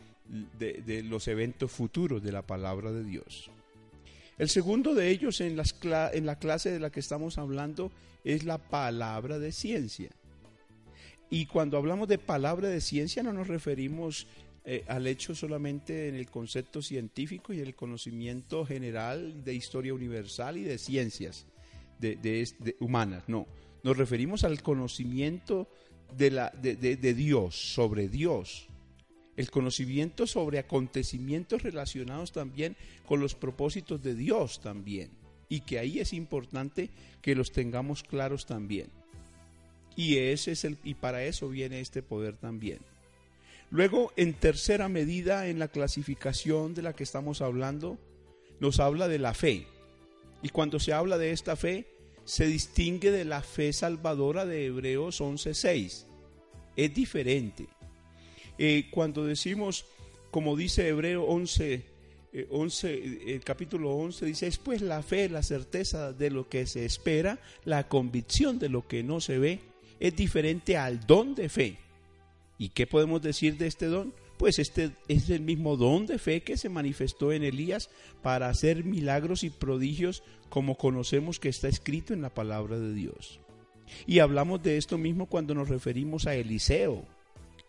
los 1.04 1.26
eventos 1.28 1.72
futuros 1.72 2.22
de 2.22 2.32
la 2.32 2.42
palabra 2.42 2.92
de 2.92 3.04
Dios. 3.04 3.50
El 4.38 4.48
segundo 4.48 4.94
de 4.94 5.10
ellos 5.10 5.40
en, 5.40 5.56
las, 5.56 5.74
la 5.82 6.38
clase 6.38 6.70
de 6.70 6.78
la 6.78 6.90
que 6.90 7.00
estamos 7.00 7.38
hablando 7.38 7.90
es 8.24 8.44
la 8.44 8.58
palabra 8.58 9.38
de 9.38 9.50
ciencia. 9.50 10.10
Y 11.28 11.46
cuando 11.46 11.76
hablamos 11.76 12.08
de 12.08 12.18
palabra 12.18 12.68
de 12.68 12.80
ciencia 12.80 13.22
no 13.22 13.32
nos 13.32 13.48
referimos 13.48 14.26
eh, 14.64 14.84
al 14.86 15.06
hecho 15.06 15.34
solamente 15.34 16.08
en 16.08 16.14
el 16.14 16.30
concepto 16.30 16.82
científico 16.82 17.52
y 17.52 17.60
el 17.60 17.74
conocimiento 17.74 18.64
general 18.64 19.44
de 19.44 19.54
historia 19.54 19.92
universal 19.92 20.56
y 20.56 20.62
de 20.62 20.78
ciencias 20.78 21.46
de, 21.98 22.76
humanas, 22.78 23.24
no. 23.26 23.46
Nos 23.82 23.96
referimos 23.96 24.44
al 24.44 24.62
conocimiento 24.62 25.68
de 26.16 27.14
Dios, 27.14 27.74
sobre 27.74 28.08
Dios, 28.08 28.68
el 29.38 29.52
conocimiento 29.52 30.26
sobre 30.26 30.58
acontecimientos 30.58 31.62
relacionados 31.62 32.32
también 32.32 32.76
con 33.06 33.20
los 33.20 33.36
propósitos 33.36 34.02
de 34.02 34.16
Dios 34.16 34.60
también. 34.60 35.10
Y 35.48 35.60
que 35.60 35.78
ahí 35.78 36.00
es 36.00 36.12
importante 36.12 36.90
que 37.22 37.36
los 37.36 37.52
tengamos 37.52 38.02
claros 38.02 38.46
también. 38.46 38.88
Y, 39.94 40.16
ese 40.16 40.50
es 40.52 40.64
el, 40.64 40.76
y 40.82 40.94
para 40.94 41.22
eso 41.22 41.48
viene 41.48 41.78
este 41.78 42.02
poder 42.02 42.36
también. 42.36 42.80
Luego, 43.70 44.12
en 44.16 44.34
tercera 44.34 44.88
medida, 44.88 45.46
en 45.46 45.60
la 45.60 45.68
clasificación 45.68 46.74
de 46.74 46.82
la 46.82 46.94
que 46.94 47.04
estamos 47.04 47.40
hablando, 47.40 47.96
nos 48.58 48.80
habla 48.80 49.06
de 49.06 49.20
la 49.20 49.34
fe. 49.34 49.68
Y 50.42 50.48
cuando 50.48 50.80
se 50.80 50.92
habla 50.92 51.16
de 51.16 51.30
esta 51.30 51.54
fe, 51.54 51.86
se 52.24 52.48
distingue 52.48 53.12
de 53.12 53.24
la 53.24 53.42
fe 53.42 53.72
salvadora 53.72 54.46
de 54.46 54.66
Hebreos 54.66 55.20
11.6. 55.20 56.06
Es 56.74 56.92
diferente. 56.92 57.68
Eh, 58.58 58.88
cuando 58.90 59.24
decimos, 59.24 59.86
como 60.30 60.56
dice 60.56 60.88
Hebreo 60.88 61.24
11, 61.24 61.84
11, 62.50 62.94
eh, 62.94 63.34
el 63.34 63.44
capítulo 63.44 63.94
11 63.94 64.26
dice, 64.26 64.46
es 64.46 64.58
pues 64.58 64.82
la 64.82 65.02
fe, 65.02 65.28
la 65.28 65.42
certeza 65.42 66.12
de 66.12 66.30
lo 66.30 66.48
que 66.48 66.66
se 66.66 66.84
espera, 66.84 67.38
la 67.64 67.88
convicción 67.88 68.58
de 68.58 68.68
lo 68.68 68.86
que 68.86 69.02
no 69.02 69.20
se 69.20 69.38
ve, 69.38 69.60
es 70.00 70.14
diferente 70.14 70.76
al 70.76 71.06
don 71.06 71.34
de 71.34 71.48
fe. 71.48 71.78
¿Y 72.58 72.70
qué 72.70 72.86
podemos 72.86 73.22
decir 73.22 73.56
de 73.56 73.68
este 73.68 73.86
don? 73.86 74.12
Pues 74.36 74.58
este 74.58 74.90
es 75.08 75.30
el 75.30 75.40
mismo 75.40 75.76
don 75.76 76.06
de 76.06 76.18
fe 76.18 76.42
que 76.42 76.56
se 76.56 76.68
manifestó 76.68 77.32
en 77.32 77.42
Elías 77.42 77.90
para 78.22 78.48
hacer 78.48 78.84
milagros 78.84 79.42
y 79.42 79.50
prodigios 79.50 80.22
como 80.48 80.76
conocemos 80.76 81.40
que 81.40 81.48
está 81.48 81.68
escrito 81.68 82.14
en 82.14 82.22
la 82.22 82.34
palabra 82.34 82.78
de 82.78 82.94
Dios. 82.94 83.40
Y 84.06 84.18
hablamos 84.20 84.62
de 84.62 84.76
esto 84.76 84.98
mismo 84.98 85.26
cuando 85.26 85.54
nos 85.54 85.68
referimos 85.68 86.26
a 86.26 86.34
Eliseo, 86.34 87.04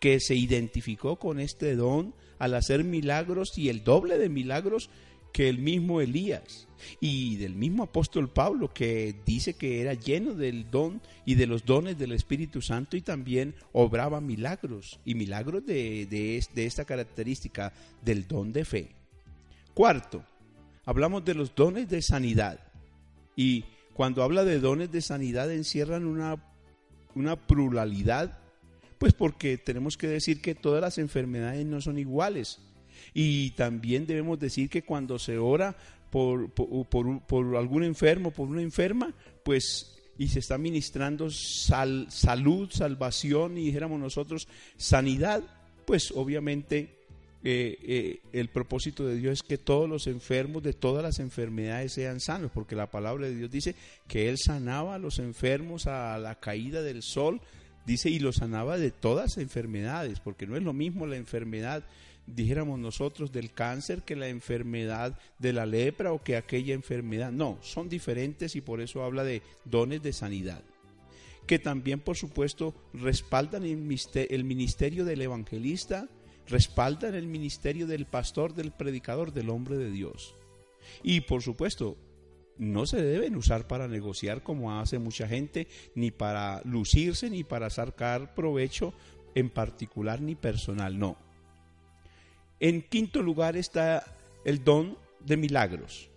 que 0.00 0.18
se 0.18 0.34
identificó 0.34 1.16
con 1.16 1.38
este 1.38 1.76
don 1.76 2.14
al 2.38 2.54
hacer 2.54 2.82
milagros 2.84 3.56
y 3.56 3.68
el 3.68 3.84
doble 3.84 4.18
de 4.18 4.28
milagros 4.28 4.90
que 5.32 5.48
el 5.48 5.58
mismo 5.58 6.00
Elías 6.00 6.66
y 6.98 7.36
del 7.36 7.54
mismo 7.54 7.84
apóstol 7.84 8.30
Pablo 8.30 8.72
que 8.72 9.14
dice 9.24 9.54
que 9.54 9.80
era 9.80 9.94
lleno 9.94 10.34
del 10.34 10.70
don 10.70 11.00
y 11.24 11.34
de 11.34 11.46
los 11.46 11.64
dones 11.64 11.98
del 11.98 12.12
Espíritu 12.12 12.62
Santo 12.62 12.96
y 12.96 13.02
también 13.02 13.54
obraba 13.72 14.20
milagros 14.20 14.98
y 15.04 15.14
milagros 15.14 15.64
de, 15.66 16.06
de 16.06 16.66
esta 16.66 16.84
característica 16.84 17.72
del 18.02 18.26
don 18.26 18.52
de 18.52 18.64
fe. 18.64 18.88
Cuarto, 19.74 20.24
hablamos 20.84 21.24
de 21.24 21.34
los 21.34 21.54
dones 21.54 21.88
de 21.88 22.02
sanidad 22.02 22.58
y 23.36 23.64
cuando 23.94 24.22
habla 24.22 24.44
de 24.44 24.58
dones 24.58 24.90
de 24.90 25.02
sanidad 25.02 25.52
encierran 25.52 26.06
una, 26.06 26.42
una 27.14 27.36
pluralidad 27.36 28.38
pues 29.00 29.14
porque 29.14 29.56
tenemos 29.56 29.96
que 29.96 30.08
decir 30.08 30.42
que 30.42 30.54
todas 30.54 30.82
las 30.82 30.98
enfermedades 30.98 31.64
no 31.64 31.80
son 31.80 31.98
iguales. 31.98 32.58
Y 33.14 33.52
también 33.52 34.06
debemos 34.06 34.38
decir 34.38 34.68
que 34.68 34.82
cuando 34.82 35.18
se 35.18 35.38
ora 35.38 35.74
por, 36.10 36.50
por, 36.50 37.56
algún 37.56 37.82
enfermo, 37.82 38.30
por 38.30 38.46
una 38.46 38.60
enferma, 38.60 39.14
pues 39.42 39.96
y 40.18 40.28
se 40.28 40.40
está 40.40 40.58
ministrando 40.58 41.30
salud, 41.30 42.68
salvación 42.70 43.56
y 43.56 43.64
dijéramos 43.64 43.98
nosotros 43.98 44.46
sanidad, 44.76 45.44
pues 45.86 46.12
obviamente 46.14 46.98
eh, 47.42 47.78
eh, 47.82 48.20
el 48.34 48.50
propósito 48.50 49.06
de 49.06 49.16
Dios 49.16 49.32
es 49.32 49.42
que 49.42 49.56
todos 49.56 49.88
los 49.88 50.08
enfermos 50.08 50.62
de 50.62 50.74
todas 50.74 51.02
las 51.02 51.20
enfermedades 51.20 51.94
sean 51.94 52.20
sanos, 52.20 52.50
porque 52.52 52.76
la 52.76 52.90
palabra 52.90 53.28
de 53.28 53.34
Dios 53.34 53.50
dice 53.50 53.74
que 54.06 54.28
Él 54.28 54.36
sanaba 54.36 54.96
a 54.96 54.98
los 54.98 55.18
enfermos 55.18 55.86
a 55.86 56.18
la 56.18 56.34
caída 56.34 56.82
del 56.82 57.02
sol, 57.02 57.40
Dice, 57.86 58.10
y 58.10 58.18
lo 58.18 58.32
sanaba 58.32 58.78
de 58.78 58.90
todas 58.90 59.38
enfermedades, 59.38 60.20
porque 60.20 60.46
no 60.46 60.56
es 60.56 60.62
lo 60.62 60.72
mismo 60.72 61.06
la 61.06 61.16
enfermedad, 61.16 61.84
dijéramos 62.26 62.78
nosotros, 62.78 63.32
del 63.32 63.52
cáncer 63.52 64.02
que 64.02 64.16
la 64.16 64.28
enfermedad 64.28 65.18
de 65.38 65.52
la 65.52 65.66
lepra 65.66 66.12
o 66.12 66.22
que 66.22 66.36
aquella 66.36 66.74
enfermedad. 66.74 67.32
No, 67.32 67.58
son 67.62 67.88
diferentes 67.88 68.54
y 68.56 68.60
por 68.60 68.80
eso 68.80 69.02
habla 69.02 69.24
de 69.24 69.42
dones 69.64 70.02
de 70.02 70.12
sanidad. 70.12 70.62
Que 71.46 71.58
también, 71.58 72.00
por 72.00 72.16
supuesto, 72.16 72.74
respaldan 72.92 73.64
el 73.64 74.44
ministerio 74.44 75.04
del 75.04 75.22
evangelista, 75.22 76.08
respaldan 76.46 77.14
el 77.14 77.26
ministerio 77.26 77.86
del 77.86 78.06
pastor, 78.06 78.54
del 78.54 78.72
predicador, 78.72 79.32
del 79.32 79.50
hombre 79.50 79.76
de 79.76 79.90
Dios. 79.90 80.36
Y 81.02 81.22
por 81.22 81.42
supuesto, 81.42 81.96
no 82.60 82.84
se 82.84 83.02
deben 83.02 83.36
usar 83.36 83.66
para 83.66 83.88
negociar 83.88 84.42
como 84.42 84.78
hace 84.78 84.98
mucha 84.98 85.26
gente, 85.26 85.66
ni 85.94 86.10
para 86.10 86.60
lucirse, 86.64 87.30
ni 87.30 87.42
para 87.42 87.70
sacar 87.70 88.34
provecho 88.34 88.92
en 89.34 89.48
particular 89.48 90.20
ni 90.20 90.34
personal, 90.34 90.98
no. 90.98 91.16
En 92.60 92.82
quinto 92.82 93.22
lugar 93.22 93.56
está 93.56 94.04
el 94.44 94.62
don 94.62 94.98
de 95.24 95.38
milagros, 95.38 96.10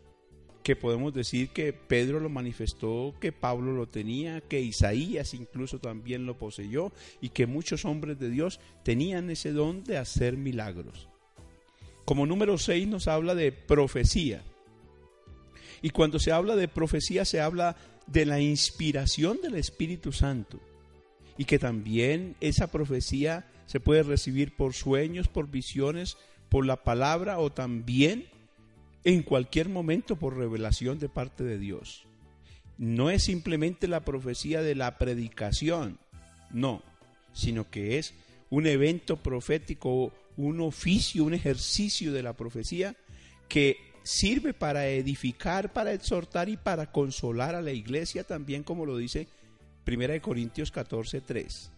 que 0.64 0.76
podemos 0.76 1.14
decir 1.14 1.50
que 1.50 1.72
Pedro 1.72 2.20
lo 2.20 2.28
manifestó, 2.28 3.16
que 3.22 3.32
Pablo 3.32 3.72
lo 3.72 3.88
tenía, 3.88 4.42
que 4.42 4.60
Isaías 4.60 5.34
incluso 5.34 5.80
también 5.80 6.26
lo 6.26 6.38
poseyó 6.38 6.92
y 7.22 7.30
que 7.30 7.48
muchos 7.48 7.86
hombres 7.86 8.20
de 8.20 8.30
Dios 8.30 8.60
tenían 8.84 9.30
ese 9.30 9.54
don 9.54 9.86
de 9.86 9.98
hacer 9.98 10.36
milagros. 10.36 11.08
Como 12.04 12.26
número 12.26 12.58
seis 12.58 12.86
nos 12.86 13.08
habla 13.08 13.34
de 13.34 13.54
profecía 13.54 14.44
y 15.84 15.90
cuando 15.90 16.18
se 16.18 16.32
habla 16.32 16.56
de 16.56 16.70
profecía 16.70 17.26
se 17.26 17.42
habla 17.42 17.76
de 18.08 18.26
la 18.26 18.40
inspiración 18.40 19.40
del 19.44 19.56
Espíritu 19.56 20.14
Santo. 20.14 20.60
Y 21.38 21.44
que 21.44 21.60
también 21.60 22.38
esa 22.40 22.72
profecía 22.72 23.46
se 23.66 23.82
puede 23.82 24.02
recibir 24.04 24.56
por 24.56 24.74
sueños, 24.74 25.28
por 25.28 25.52
visiones, 25.52 26.18
por 26.48 26.66
la 26.66 26.84
palabra 26.84 27.38
o 27.40 27.52
también 27.52 28.28
en 29.04 29.24
cualquier 29.24 29.68
momento 29.68 30.16
por 30.16 30.38
revelación 30.38 31.00
de 31.00 31.10
parte 31.10 31.44
de 31.44 31.58
Dios. 31.58 32.06
No 32.78 33.10
es 33.10 33.24
simplemente 33.24 33.90
la 33.90 34.06
profecía 34.06 34.62
de 34.62 34.76
la 34.76 34.98
predicación, 34.98 36.00
no, 36.50 36.82
sino 37.34 37.70
que 37.70 38.00
es 38.00 38.14
un 38.50 38.68
evento 38.68 39.18
profético, 39.18 40.14
un 40.38 40.62
oficio, 40.62 41.26
un 41.26 41.34
ejercicio 41.34 42.14
de 42.14 42.24
la 42.24 42.34
profecía 42.34 42.96
que 43.50 43.93
sirve 44.04 44.54
para 44.54 44.88
edificar, 44.88 45.72
para 45.72 45.94
exhortar 45.94 46.50
y 46.50 46.58
para 46.58 46.92
consolar 46.92 47.56
a 47.56 47.62
la 47.62 47.72
iglesia, 47.72 48.24
también 48.24 48.64
como 48.64 48.86
lo 48.86 48.98
dice 48.98 49.28
1 49.88 50.22
Corintios 50.22 50.72
14, 50.72 51.22
3. 51.22 51.72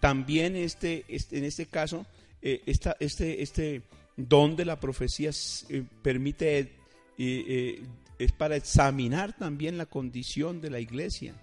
También 0.00 0.56
este, 0.56 1.04
este, 1.08 1.38
en 1.38 1.44
este 1.44 1.66
caso, 1.66 2.06
eh, 2.40 2.62
este, 2.66 3.42
este 3.42 3.82
don 4.16 4.56
de 4.56 4.64
la 4.64 4.80
profecía 4.80 5.30
eh, 5.68 5.84
permite, 6.02 6.72
eh, 7.18 7.82
es 8.18 8.32
para 8.32 8.56
examinar 8.56 9.36
también 9.36 9.78
la 9.78 9.86
condición 9.86 10.60
de 10.60 10.70
la 10.70 10.80
iglesia, 10.80 11.34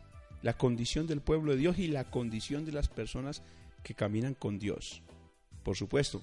la 0.42 0.58
condición 0.58 1.08
del 1.08 1.22
pueblo 1.22 1.54
de 1.54 1.60
Dios 1.60 1.80
y 1.80 1.88
la 1.88 2.06
condición 2.06 2.66
de 2.66 2.72
las 2.72 2.90
personas 2.90 3.44
que 3.84 3.94
caminan 3.94 4.34
con 4.34 4.60
Dios. 4.60 5.02
Por 5.64 5.78
supuesto, 5.78 6.22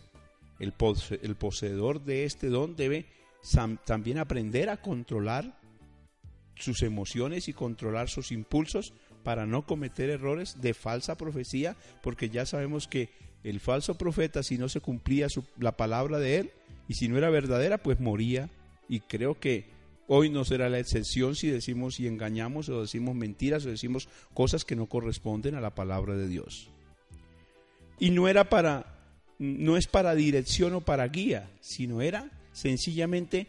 el 0.59 0.73
poseedor 0.73 2.03
de 2.05 2.25
este 2.25 2.49
don 2.49 2.77
debe 2.77 3.07
también 3.85 4.19
aprender 4.19 4.69
a 4.69 4.81
controlar 4.81 5.59
sus 6.57 6.83
emociones 6.83 7.49
y 7.49 7.53
controlar 7.53 8.09
sus 8.09 8.33
impulsos 8.33 8.95
para 9.23 9.47
no 9.47 9.67
cometer 9.67 10.11
errores 10.11 10.61
de 10.61 10.75
falsa 10.75 11.17
profecía, 11.17 11.77
porque 12.03 12.29
ya 12.31 12.47
sabemos 12.47 12.89
que 12.89 13.11
el 13.45 13.61
falso 13.61 13.97
profeta, 13.97 14.43
si 14.43 14.59
no 14.59 14.69
se 14.69 14.81
cumplía 14.81 15.29
la 15.59 15.77
palabra 15.77 16.19
de 16.19 16.39
él, 16.39 16.51
y 16.89 16.95
si 16.95 17.09
no 17.09 17.19
era 17.19 17.31
verdadera, 17.31 17.79
pues 17.79 18.01
moría. 18.01 18.49
Y 18.89 19.01
creo 19.01 19.39
que 19.39 19.67
hoy 20.09 20.31
no 20.31 20.45
será 20.45 20.69
la 20.69 20.79
excepción 20.79 21.35
si 21.35 21.49
decimos 21.49 21.99
y 22.01 22.07
engañamos 22.07 22.69
o 22.69 22.81
decimos 22.81 23.15
mentiras 23.15 23.67
o 23.67 23.71
decimos 23.71 24.09
cosas 24.35 24.65
que 24.65 24.77
no 24.77 24.87
corresponden 24.87 25.55
a 25.55 25.61
la 25.61 25.75
palabra 25.75 26.17
de 26.17 26.29
Dios. 26.29 26.71
Y 27.99 28.11
no 28.11 28.29
era 28.29 28.49
para, 28.49 29.01
no 29.39 29.77
es 29.77 29.87
para 29.87 30.15
dirección 30.15 30.75
o 30.75 30.81
para 30.83 31.09
guía, 31.09 31.51
sino 31.61 32.03
era 32.03 32.31
sencillamente 32.57 33.47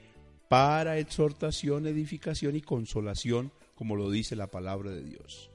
para 0.50 1.00
exhortación, 1.00 1.88
edificación 1.88 2.58
y 2.58 2.62
consolación, 2.62 3.54
como 3.74 3.96
lo 3.96 4.12
dice 4.12 4.36
la 4.36 4.48
palabra 4.48 4.92
de 4.92 5.02
Dios. 5.02 5.50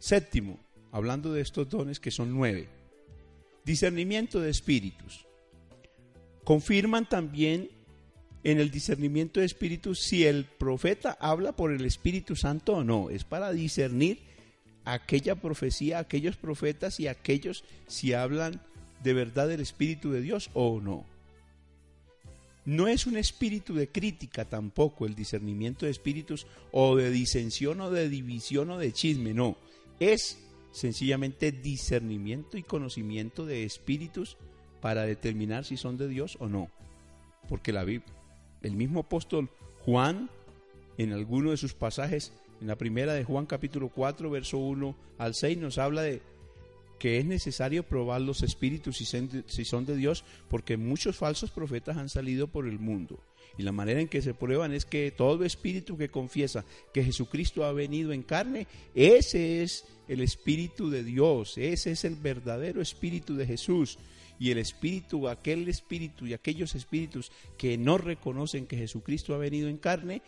Séptimo, 0.00 0.58
hablando 0.90 1.32
de 1.32 1.40
estos 1.40 1.68
dones 1.68 2.00
que 2.00 2.10
son 2.10 2.32
nueve, 2.32 2.68
discernimiento 3.64 4.40
de 4.40 4.50
espíritus. 4.50 5.24
Confirman 6.42 7.08
también 7.08 7.70
en 8.42 8.58
el 8.58 8.72
discernimiento 8.72 9.38
de 9.38 9.46
espíritus 9.46 10.00
si 10.00 10.26
el 10.26 10.44
profeta 10.44 11.16
habla 11.20 11.52
por 11.52 11.70
el 11.70 11.84
Espíritu 11.84 12.34
Santo 12.34 12.78
o 12.78 12.84
no. 12.84 13.08
Es 13.08 13.22
para 13.22 13.52
discernir 13.52 14.18
aquella 14.84 15.36
profecía, 15.36 16.00
aquellos 16.00 16.36
profetas 16.36 16.98
y 16.98 17.06
aquellos 17.06 17.62
si 17.86 18.14
hablan 18.14 18.60
de 19.04 19.12
verdad 19.12 19.46
del 19.46 19.60
Espíritu 19.60 20.10
de 20.10 20.22
Dios 20.22 20.50
o 20.54 20.80
no. 20.80 21.04
No 22.64 22.88
es 22.88 23.06
un 23.06 23.16
espíritu 23.16 23.74
de 23.74 23.88
crítica 23.88 24.44
tampoco 24.44 25.06
el 25.06 25.14
discernimiento 25.14 25.86
de 25.86 25.92
espíritus 25.92 26.46
o 26.72 26.96
de 26.96 27.10
disensión 27.10 27.80
o 27.80 27.90
de 27.90 28.08
división 28.08 28.70
o 28.70 28.78
de 28.78 28.92
chisme, 28.92 29.32
no. 29.34 29.56
Es 29.98 30.38
sencillamente 30.72 31.52
discernimiento 31.52 32.56
y 32.56 32.62
conocimiento 32.62 33.46
de 33.46 33.64
espíritus 33.64 34.36
para 34.80 35.02
determinar 35.02 35.64
si 35.64 35.76
son 35.76 35.96
de 35.96 36.08
Dios 36.08 36.36
o 36.40 36.48
no. 36.48 36.70
Porque 37.48 37.72
la 37.72 37.82
el 37.82 38.76
mismo 38.76 39.00
apóstol 39.00 39.50
Juan, 39.84 40.30
en 40.98 41.12
alguno 41.12 41.50
de 41.50 41.56
sus 41.56 41.74
pasajes, 41.74 42.32
en 42.60 42.66
la 42.66 42.76
primera 42.76 43.14
de 43.14 43.24
Juan 43.24 43.46
capítulo 43.46 43.88
4, 43.88 44.30
verso 44.30 44.58
1 44.58 44.94
al 45.18 45.34
6, 45.34 45.58
nos 45.58 45.78
habla 45.78 46.02
de 46.02 46.22
que 47.00 47.18
es 47.18 47.24
necesario 47.24 47.82
probar 47.82 48.20
los 48.20 48.42
espíritus 48.42 48.98
si 48.98 49.64
son 49.64 49.86
de 49.86 49.96
Dios, 49.96 50.22
porque 50.48 50.76
muchos 50.76 51.16
falsos 51.16 51.50
profetas 51.50 51.96
han 51.96 52.10
salido 52.10 52.46
por 52.46 52.68
el 52.68 52.78
mundo. 52.78 53.18
Y 53.56 53.62
la 53.62 53.72
manera 53.72 54.02
en 54.02 54.08
que 54.08 54.20
se 54.20 54.34
prueban 54.34 54.74
es 54.74 54.84
que 54.84 55.10
todo 55.10 55.46
espíritu 55.46 55.96
que 55.96 56.10
confiesa 56.10 56.64
que 56.92 57.02
Jesucristo 57.02 57.64
ha 57.64 57.72
venido 57.72 58.12
en 58.12 58.22
carne, 58.22 58.66
ese 58.94 59.62
es 59.62 59.86
el 60.08 60.20
espíritu 60.20 60.90
de 60.90 61.02
Dios, 61.02 61.56
ese 61.56 61.92
es 61.92 62.04
el 62.04 62.16
verdadero 62.16 62.82
espíritu 62.82 63.34
de 63.34 63.46
Jesús. 63.46 63.98
Y 64.38 64.50
el 64.50 64.58
espíritu, 64.58 65.26
aquel 65.26 65.68
espíritu 65.68 66.26
y 66.26 66.34
aquellos 66.34 66.74
espíritus 66.74 67.32
que 67.56 67.78
no 67.78 67.96
reconocen 67.96 68.66
que 68.66 68.76
Jesucristo 68.76 69.34
ha 69.34 69.38
venido 69.38 69.68
en 69.68 69.78
carne, 69.78 70.20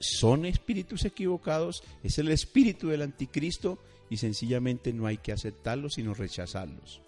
son 0.00 0.44
espíritus 0.44 1.06
equivocados, 1.06 1.82
es 2.02 2.18
el 2.18 2.28
espíritu 2.28 2.88
del 2.88 3.02
anticristo 3.02 3.78
y 4.10 4.18
sencillamente 4.18 4.92
no 4.92 5.06
hay 5.06 5.16
que 5.16 5.32
aceptarlos 5.32 5.94
sino 5.94 6.12
rechazarlos. 6.12 7.00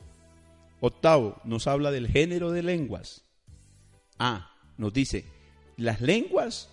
Octavo, 0.81 1.41
nos 1.45 1.67
habla 1.67 1.91
del 1.91 2.09
género 2.09 2.51
de 2.51 2.63
lenguas. 2.63 3.25
Ah, 4.19 4.53
nos 4.79 4.93
dice, 4.93 5.25
las 5.77 6.01
lenguas 6.01 6.71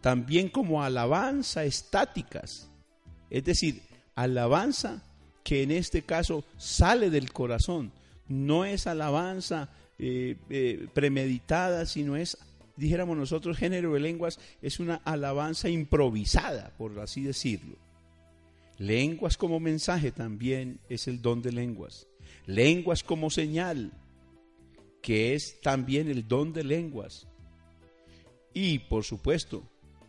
también 0.00 0.48
como 0.50 0.82
alabanza 0.82 1.64
estáticas, 1.64 2.70
es 3.30 3.44
decir, 3.44 3.82
alabanza 4.14 5.02
que 5.42 5.62
en 5.62 5.70
este 5.70 6.02
caso 6.02 6.44
sale 6.58 7.10
del 7.10 7.32
corazón, 7.32 7.90
no 8.28 8.64
es 8.64 8.86
alabanza 8.86 9.70
eh, 9.98 10.36
eh, 10.50 10.88
premeditada, 10.92 11.86
sino 11.86 12.16
es, 12.16 12.36
dijéramos 12.76 13.16
nosotros, 13.16 13.56
género 13.56 13.94
de 13.94 14.00
lenguas, 14.00 14.38
es 14.60 14.80
una 14.80 14.96
alabanza 15.04 15.68
improvisada, 15.68 16.72
por 16.76 16.98
así 17.00 17.22
decirlo. 17.22 17.76
Lenguas 18.78 19.36
como 19.36 19.60
mensaje 19.60 20.10
también 20.10 20.80
es 20.88 21.06
el 21.06 21.22
don 21.22 21.42
de 21.42 21.52
lenguas. 21.52 22.06
Lenguas 22.46 23.02
como 23.02 23.30
señal, 23.30 23.92
que 25.00 25.34
es 25.34 25.60
también 25.62 26.08
el 26.08 26.26
don 26.26 26.52
de 26.52 26.64
lenguas. 26.64 27.26
Y 28.52 28.80
por 28.80 29.04
supuesto, 29.04 29.62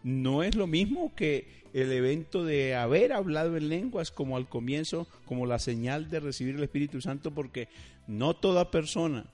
no 0.04 0.44
es 0.44 0.56
lo 0.56 0.68
mismo 0.68 1.14
que 1.16 1.66
el 1.74 1.92
evento 1.92 2.46
de 2.46 2.76
haber 2.76 3.12
hablado 3.12 3.58
en 3.58 3.70
lenguas 3.70 4.12
como 4.12 4.38
al 4.38 4.48
comienzo, 4.48 5.08
como 5.26 5.46
la 5.46 5.60
señal 5.60 6.10
de 6.10 6.20
recibir 6.20 6.56
el 6.56 6.64
Espíritu 6.64 7.02
Santo, 7.02 7.32
porque 7.32 7.68
no 8.08 8.36
toda 8.36 8.72
persona 8.72 9.26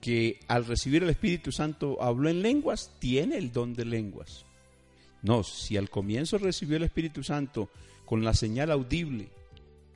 que 0.00 0.38
al 0.48 0.66
recibir 0.66 1.02
el 1.02 1.10
Espíritu 1.10 1.50
Santo 1.50 2.00
habló 2.02 2.28
en 2.28 2.42
lenguas 2.42 2.92
tiene 2.98 3.38
el 3.38 3.52
don 3.52 3.74
de 3.74 3.86
lenguas. 3.86 4.44
No, 5.22 5.42
si 5.42 5.78
al 5.78 5.88
comienzo 5.88 6.36
recibió 6.36 6.76
el 6.76 6.82
Espíritu 6.82 7.22
Santo 7.22 7.70
con 8.04 8.24
la 8.24 8.34
señal 8.34 8.70
audible, 8.70 9.28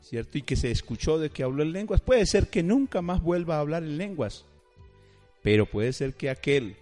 ¿cierto? 0.01 0.39
Y 0.39 0.43
que 0.43 0.57
se 0.57 0.71
escuchó 0.71 1.19
de 1.19 1.31
que 1.31 1.43
habló 1.43 1.63
en 1.63 1.73
lenguas, 1.73 2.01
puede 2.01 2.27
ser 2.27 2.49
que 2.49 2.63
nunca 2.63 3.03
más 3.03 3.23
vuelva 3.23 3.57
a 3.57 3.61
hablar 3.61 3.83
en 3.83 3.99
lenguas, 3.99 4.45
pero 5.43 5.67
puede 5.67 5.93
ser 5.93 6.15
que 6.15 6.31
aquel 6.31 6.77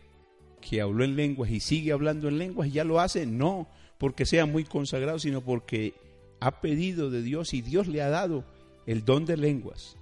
que 0.60 0.80
habló 0.80 1.04
en 1.04 1.16
lenguas 1.16 1.50
y 1.50 1.60
sigue 1.60 1.92
hablando 1.92 2.28
en 2.28 2.38
lenguas 2.38 2.72
ya 2.72 2.84
lo 2.84 3.00
hace, 3.00 3.26
no 3.26 3.68
porque 3.98 4.26
sea 4.26 4.46
muy 4.46 4.64
consagrado, 4.64 5.18
sino 5.18 5.40
porque 5.40 5.94
ha 6.40 6.60
pedido 6.60 7.10
de 7.10 7.22
Dios 7.22 7.54
y 7.54 7.62
Dios 7.62 7.86
le 7.86 8.02
ha 8.02 8.10
dado 8.10 8.44
el 8.86 9.04
don 9.04 9.24
de 9.24 9.36
lenguas. 9.36 9.96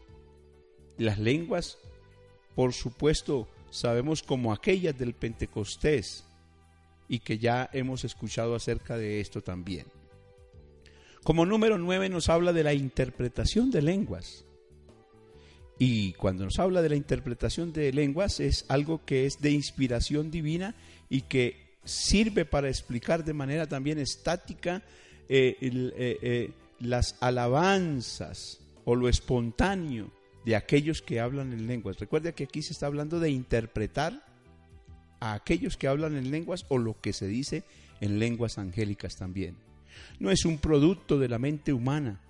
Las 0.99 1.19
lenguas, 1.19 1.79
por 2.55 2.73
supuesto, 2.73 3.49
sabemos 3.71 4.23
como 4.23 4.53
aquellas 4.53 4.97
del 4.99 5.15
Pentecostés 5.15 6.25
y 7.09 7.21
que 7.21 7.39
ya 7.39 7.69
hemos 7.73 8.05
escuchado 8.05 8.55
acerca 8.55 8.97
de 8.97 9.21
esto 9.21 9.43
también. 9.43 9.87
Como 11.25 11.47
número 11.47 11.79
nueve 11.79 12.11
nos 12.11 12.29
habla 12.29 12.53
de 12.53 12.63
la 12.63 12.75
interpretación 12.75 13.71
de 13.71 13.81
lenguas. 13.81 14.45
Y 15.79 16.13
cuando 16.13 16.45
nos 16.45 16.59
habla 16.59 16.83
de 16.83 16.91
la 16.91 16.97
interpretación 16.97 17.73
de 17.73 17.93
lenguas 17.95 18.41
es 18.41 18.67
algo 18.69 19.07
que 19.07 19.25
es 19.25 19.41
de 19.41 19.51
inspiración 19.51 20.31
divina 20.31 20.75
y 21.09 21.23
que 21.23 21.79
sirve 21.83 22.45
para 22.45 22.69
explicar 22.69 23.25
de 23.25 23.33
manera 23.33 23.67
también 23.67 23.99
estática 23.99 24.83
eh, 25.31 25.57
eh, 25.61 26.19
eh, 26.23 26.51
las 26.79 27.17
alabanzas 27.21 28.61
o 28.85 28.95
lo 28.95 29.09
espontáneo 29.09 30.13
de 30.45 30.57
aquellos 30.57 31.01
que 31.01 31.21
hablan 31.21 31.55
en 31.55 31.67
lenguas. 31.67 31.99
Recuerda 31.99 32.33
que 32.33 32.45
aquí 32.45 32.61
se 32.61 32.75
está 32.75 32.85
hablando 32.85 33.19
de 33.19 33.31
interpretar 33.31 34.27
a 35.21 35.33
aquellos 35.33 35.79
que 35.79 35.89
hablan 35.89 36.17
en 36.17 36.31
lenguas 36.31 36.67
o 36.69 36.77
lo 36.77 37.01
que 37.01 37.15
se 37.15 37.27
dice 37.27 37.65
en 38.03 38.19
lenguas 38.19 38.59
angélicas 38.59 39.17
también 39.17 39.57
no 40.19 40.31
es 40.31 40.45
un 40.45 40.59
producto 40.59 41.19
de 41.19 41.29
la 41.29 41.39
mente 41.39 41.73
humana, 41.73 42.21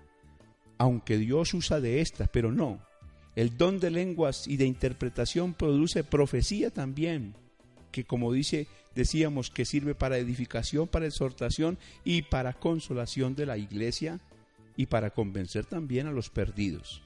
aunque 0.78 1.18
Dios 1.18 1.54
usa 1.54 1.80
de 1.80 2.00
estas, 2.00 2.28
pero 2.28 2.52
no. 2.52 2.80
El 3.36 3.56
don 3.56 3.80
de 3.80 3.90
lenguas 3.90 4.46
y 4.46 4.56
de 4.56 4.66
interpretación 4.66 5.54
produce 5.54 6.04
profecía 6.04 6.70
también, 6.70 7.34
que 7.90 8.04
como 8.04 8.32
dice, 8.32 8.68
decíamos 8.94 9.50
que 9.50 9.64
sirve 9.64 9.94
para 9.94 10.18
edificación, 10.18 10.86
para 10.88 11.06
exhortación 11.06 11.78
y 12.04 12.22
para 12.22 12.52
consolación 12.52 13.34
de 13.34 13.46
la 13.46 13.58
iglesia 13.58 14.20
y 14.76 14.86
para 14.86 15.10
convencer 15.10 15.64
también 15.64 16.06
a 16.06 16.12
los 16.12 16.30
perdidos. 16.30 17.02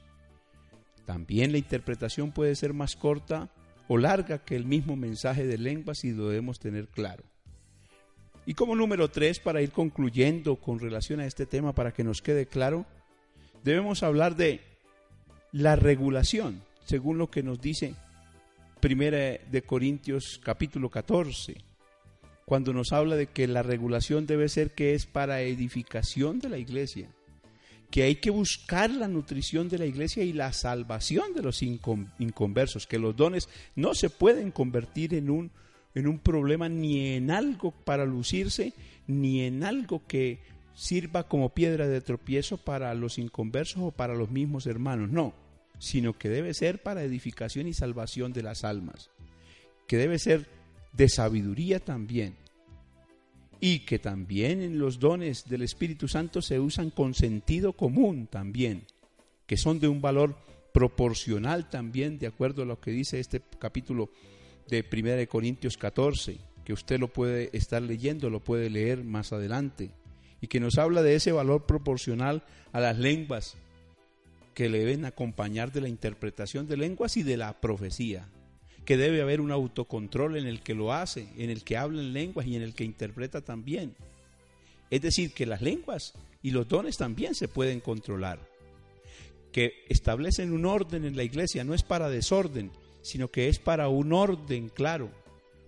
También 1.06 1.52
la 1.52 1.58
interpretación 1.58 2.32
puede 2.32 2.54
ser 2.54 2.74
más 2.74 2.94
corta 2.94 3.50
o 3.88 3.96
larga 3.96 4.44
que 4.44 4.56
el 4.56 4.66
mismo 4.66 4.96
mensaje 4.96 5.46
de 5.46 5.56
lenguas 5.56 6.04
y 6.04 6.12
lo 6.12 6.28
debemos 6.28 6.58
tener 6.58 6.88
claro. 6.88 7.24
Y 8.48 8.54
como 8.54 8.74
número 8.74 9.11
tres, 9.11 9.40
para 9.40 9.61
ir 9.61 9.72
concluyendo 9.72 10.56
con 10.56 10.78
relación 10.78 11.20
a 11.20 11.26
este 11.26 11.44
tema, 11.44 11.74
para 11.74 11.92
que 11.92 12.02
nos 12.02 12.22
quede 12.22 12.46
claro, 12.46 12.87
debemos 13.62 14.02
hablar 14.02 14.37
de 14.37 14.62
la 15.52 15.76
regulación, 15.76 16.62
según 16.87 17.18
lo 17.18 17.30
que 17.30 17.42
nos 17.42 17.61
dice 17.61 17.94
Primera 18.80 19.18
de 19.18 19.62
Corintios 19.66 20.40
capítulo 20.42 20.88
14, 20.88 21.58
cuando 22.46 22.72
nos 22.72 22.94
habla 22.94 23.16
de 23.16 23.26
que 23.26 23.46
la 23.46 23.62
regulación 23.62 24.26
debe 24.26 24.48
ser 24.48 24.70
que 24.70 24.94
es 24.94 25.04
para 25.04 25.42
edificación 25.42 26.38
de 26.38 26.48
la 26.48 26.56
iglesia, 26.56 27.11
que 27.90 28.04
hay 28.04 28.14
que 28.14 28.30
buscar 28.30 28.90
la 28.90 29.08
nutrición 29.08 29.68
de 29.68 29.76
la 29.76 29.84
iglesia 29.84 30.24
y 30.24 30.32
la 30.32 30.54
salvación 30.54 31.34
de 31.34 31.42
los 31.42 31.62
inconversos, 31.62 32.87
que 32.87 32.98
los 32.98 33.14
dones 33.14 33.46
no 33.76 33.94
se 33.94 34.08
pueden 34.08 34.52
convertir 34.52 35.12
en 35.12 35.28
un 35.28 35.50
en 35.98 36.06
un 36.06 36.18
problema 36.18 36.68
ni 36.68 37.14
en 37.14 37.30
algo 37.30 37.72
para 37.72 38.04
lucirse, 38.04 38.72
ni 39.06 39.42
en 39.42 39.64
algo 39.64 40.06
que 40.06 40.40
sirva 40.74 41.28
como 41.28 41.48
piedra 41.50 41.88
de 41.88 42.00
tropiezo 42.00 42.56
para 42.56 42.94
los 42.94 43.18
inconversos 43.18 43.82
o 43.82 43.90
para 43.90 44.14
los 44.14 44.30
mismos 44.30 44.66
hermanos, 44.66 45.11
no, 45.11 45.34
sino 45.78 46.16
que 46.16 46.28
debe 46.28 46.54
ser 46.54 46.82
para 46.82 47.02
edificación 47.02 47.66
y 47.66 47.74
salvación 47.74 48.32
de 48.32 48.42
las 48.42 48.64
almas, 48.64 49.11
que 49.87 49.96
debe 49.96 50.18
ser 50.18 50.46
de 50.92 51.08
sabiduría 51.08 51.80
también, 51.80 52.37
y 53.61 53.80
que 53.80 53.98
también 53.98 54.62
en 54.62 54.78
los 54.78 55.00
dones 55.00 55.48
del 55.48 55.62
Espíritu 55.62 56.06
Santo 56.06 56.42
se 56.42 56.61
usan 56.61 56.90
con 56.90 57.14
sentido 57.14 57.72
común 57.72 58.28
también, 58.28 58.84
que 59.46 59.56
son 59.56 59.80
de 59.80 59.88
un 59.88 60.00
valor 60.00 60.37
proporcional 60.72 61.68
también, 61.68 62.18
de 62.18 62.28
acuerdo 62.28 62.62
a 62.62 62.66
lo 62.66 62.80
que 62.80 62.92
dice 62.92 63.18
este 63.18 63.42
capítulo 63.58 64.11
de 64.68 64.85
1 64.90 65.28
Corintios 65.28 65.76
14, 65.76 66.38
que 66.64 66.72
usted 66.72 66.98
lo 66.98 67.09
puede 67.09 67.50
estar 67.57 67.83
leyendo, 67.83 68.31
lo 68.31 68.40
puede 68.40 68.70
leer 68.70 69.04
más 69.04 69.33
adelante, 69.33 69.90
y 70.40 70.46
que 70.46 70.61
nos 70.61 70.78
habla 70.78 71.02
de 71.02 71.14
ese 71.14 71.33
valor 71.33 71.66
proporcional 71.66 72.44
a 72.72 72.81
las 72.81 72.98
lenguas 72.98 73.57
que 74.54 74.68
le 74.68 74.81
deben 74.81 75.04
acompañar 75.04 75.72
de 75.72 75.81
la 75.81 75.88
interpretación 75.88 76.66
de 76.66 76.76
lenguas 76.76 77.16
y 77.16 77.22
de 77.22 77.37
la 77.37 77.61
profecía 77.61 78.28
que 78.88 78.96
debe 78.96 79.20
haber 79.20 79.42
un 79.42 79.52
autocontrol 79.52 80.38
en 80.38 80.46
el 80.46 80.62
que 80.62 80.72
lo 80.74 80.94
hace, 80.94 81.28
en 81.37 81.50
el 81.50 81.62
que 81.62 81.76
habla 81.76 82.00
en 82.00 82.14
lenguas 82.14 82.46
y 82.46 82.57
en 82.57 82.62
el 82.62 82.72
que 82.72 82.85
interpreta 82.85 83.42
también. 83.42 83.94
Es 84.88 85.02
decir, 85.02 85.35
que 85.35 85.44
las 85.44 85.61
lenguas 85.61 86.14
y 86.42 86.52
los 86.52 86.66
dones 86.68 86.96
también 86.96 87.35
se 87.35 87.48
pueden 87.48 87.81
controlar. 87.81 88.40
Que 89.52 89.85
establecen 89.90 90.54
un 90.54 90.64
orden 90.64 91.04
en 91.04 91.18
la 91.18 91.22
iglesia, 91.22 91.64
no 91.64 91.74
es 91.74 91.83
para 91.83 92.09
desorden, 92.09 92.70
sino 93.02 93.30
que 93.30 93.48
es 93.48 93.58
para 93.58 93.88
un 93.88 94.12
orden 94.12 94.68
claro. 94.68 95.11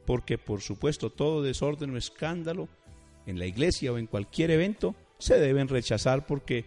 Porque 0.07 0.38
por 0.38 0.61
supuesto 0.61 1.11
todo 1.11 1.43
desorden 1.43 1.95
o 1.95 1.97
escándalo 1.97 2.69
en 3.27 3.38
la 3.38 3.47
iglesia 3.47 3.93
o 3.93 3.99
en 3.99 4.07
cualquier 4.07 4.51
evento 4.51 4.95
se 5.19 5.38
deben 5.38 5.69
rechazar 5.69 6.27
porque 6.27 6.64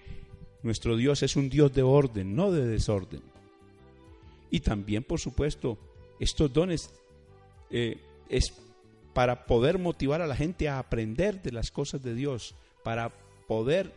nuestro 0.61 0.95
Dios 0.95 1.23
es 1.23 1.35
un 1.35 1.49
Dios 1.49 1.73
de 1.73 1.83
orden, 1.83 2.35
no 2.35 2.51
de 2.51 2.65
desorden. 2.65 3.21
Y 4.49 4.59
también, 4.59 5.03
por 5.03 5.19
supuesto, 5.19 5.77
estos 6.19 6.53
dones 6.53 6.91
eh, 7.69 7.97
es 8.29 8.53
para 9.13 9.45
poder 9.45 9.77
motivar 9.77 10.21
a 10.21 10.27
la 10.27 10.35
gente 10.35 10.69
a 10.69 10.79
aprender 10.79 11.41
de 11.41 11.51
las 11.51 11.71
cosas 11.71 12.03
de 12.03 12.15
Dios, 12.15 12.55
para 12.83 13.11
poder 13.47 13.93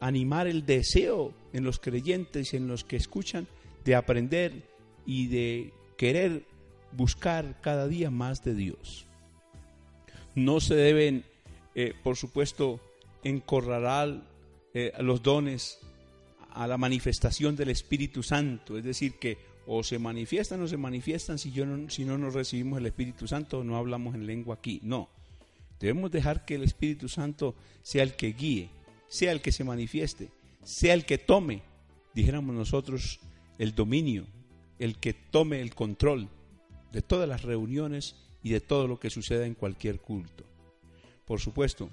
animar 0.00 0.46
el 0.46 0.66
deseo 0.66 1.32
en 1.52 1.64
los 1.64 1.78
creyentes 1.78 2.52
y 2.52 2.56
en 2.56 2.68
los 2.68 2.84
que 2.84 2.96
escuchan 2.96 3.46
de 3.84 3.94
aprender 3.94 4.52
y 5.06 5.28
de 5.28 5.72
querer 5.96 6.44
buscar 6.92 7.60
cada 7.60 7.88
día 7.88 8.10
más 8.10 8.42
de 8.44 8.54
Dios. 8.54 9.06
No 10.34 10.60
se 10.60 10.74
deben, 10.74 11.24
eh, 11.74 11.94
por 12.02 12.16
supuesto, 12.16 12.80
encorralar 13.22 14.22
eh, 14.74 14.92
los 14.98 15.22
dones 15.22 15.78
a 16.50 16.66
la 16.66 16.76
manifestación 16.76 17.56
del 17.56 17.70
Espíritu 17.70 18.22
Santo, 18.22 18.78
es 18.78 18.84
decir, 18.84 19.14
que 19.14 19.38
o 19.66 19.82
se 19.82 19.98
manifiestan 19.98 20.62
o 20.62 20.68
se 20.68 20.76
manifiestan 20.76 21.38
si, 21.38 21.50
yo 21.50 21.64
no, 21.66 21.88
si 21.90 22.04
no 22.04 22.18
nos 22.18 22.34
recibimos 22.34 22.78
el 22.78 22.86
Espíritu 22.86 23.26
Santo 23.26 23.64
no 23.64 23.76
hablamos 23.76 24.14
en 24.14 24.26
lengua 24.26 24.56
aquí. 24.56 24.80
No, 24.82 25.08
debemos 25.80 26.10
dejar 26.10 26.44
que 26.44 26.56
el 26.56 26.62
Espíritu 26.62 27.08
Santo 27.08 27.54
sea 27.82 28.02
el 28.02 28.14
que 28.14 28.32
guíe, 28.32 28.68
sea 29.08 29.32
el 29.32 29.40
que 29.40 29.52
se 29.52 29.64
manifieste, 29.64 30.30
sea 30.62 30.94
el 30.94 31.06
que 31.06 31.18
tome, 31.18 31.62
dijéramos 32.14 32.54
nosotros, 32.54 33.20
el 33.58 33.74
dominio, 33.74 34.26
el 34.78 34.98
que 34.98 35.12
tome 35.12 35.60
el 35.60 35.74
control 35.74 36.28
de 36.92 37.02
todas 37.02 37.28
las 37.28 37.42
reuniones 37.42 38.16
y 38.42 38.50
de 38.50 38.60
todo 38.60 38.86
lo 38.86 38.98
que 39.00 39.10
suceda 39.10 39.46
en 39.46 39.54
cualquier 39.54 40.00
culto. 40.00 40.44
Por 41.24 41.40
supuesto, 41.40 41.90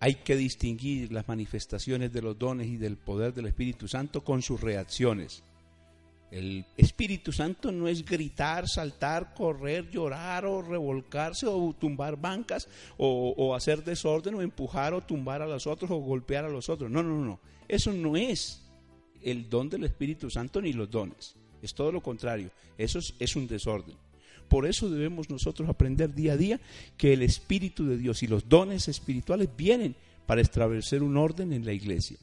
hay 0.00 0.16
que 0.16 0.36
distinguir 0.36 1.12
las 1.12 1.26
manifestaciones 1.26 2.12
de 2.12 2.22
los 2.22 2.38
dones 2.38 2.68
y 2.68 2.76
del 2.76 2.96
poder 2.96 3.34
del 3.34 3.46
Espíritu 3.46 3.88
Santo 3.88 4.22
con 4.22 4.42
sus 4.42 4.60
reacciones. 4.60 5.42
El 6.30 6.66
Espíritu 6.76 7.32
Santo 7.32 7.72
no 7.72 7.88
es 7.88 8.04
gritar, 8.04 8.68
saltar, 8.68 9.32
correr, 9.32 9.90
llorar 9.90 10.44
o 10.44 10.60
revolcarse 10.60 11.46
o 11.46 11.74
tumbar 11.78 12.20
bancas 12.20 12.68
o, 12.98 13.54
hacer 13.54 13.82
desorden 13.82 14.34
o 14.34 14.42
empujar 14.42 14.92
o 14.92 15.00
tumbar 15.00 15.40
a 15.40 15.46
los 15.46 15.66
otros 15.66 15.90
o 15.90 15.96
golpear 15.96 16.44
a 16.44 16.50
los 16.50 16.68
otros. 16.68 16.90
No, 16.90 17.02
no, 17.02 17.24
no. 17.24 17.40
Eso 17.66 17.92
no 17.92 18.14
es 18.16 18.62
el 19.22 19.48
don 19.48 19.70
del 19.70 19.84
Espíritu 19.84 20.28
Santo 20.28 20.60
ni 20.60 20.74
los 20.74 20.90
dones. 20.90 21.37
Es 21.62 21.74
todo 21.74 21.92
lo 21.92 22.00
contrario. 22.00 22.50
Eso 22.76 22.98
es, 23.18 23.36
un 23.36 23.46
desorden. 23.46 23.96
Por 24.48 24.66
eso 24.66 24.88
debemos 24.88 25.28
nosotros 25.28 25.68
aprender 25.68 26.14
día 26.14 26.32
a 26.32 26.36
día 26.36 26.60
que 26.96 27.12
el 27.12 27.22
Espíritu 27.22 27.86
de 27.86 27.98
Dios 27.98 28.22
y 28.22 28.26
los 28.26 28.48
dones 28.48 28.88
espirituales 28.88 29.48
vienen 29.56 29.94
para 30.26 30.40
establecer 30.40 31.02
un 31.02 31.16
orden 31.16 31.52
en 31.52 31.64
la 31.64 31.72
iglesia. 31.72 32.16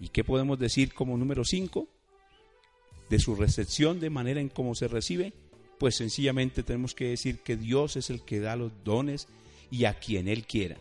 ¿Y 0.00 0.08
qué 0.08 0.24
podemos 0.24 0.58
decir 0.58 0.92
como 0.92 1.16
número 1.16 1.44
5? 1.44 1.88
de 3.10 3.18
su 3.18 3.34
recepción, 3.34 4.00
de 4.00 4.10
manera 4.10 4.40
en 4.40 4.48
cómo 4.48 4.74
se 4.74 4.88
recibe, 4.88 5.32
pues 5.78 5.96
sencillamente 5.96 6.62
tenemos 6.62 6.94
que 6.94 7.08
decir 7.08 7.40
que 7.40 7.56
Dios 7.56 7.96
es 7.96 8.10
el 8.10 8.22
que 8.22 8.40
da 8.40 8.56
los 8.56 8.72
dones 8.84 9.28
y 9.70 9.84
a 9.84 9.94
quien 9.94 10.28
Él 10.28 10.46
quiera. 10.46 10.78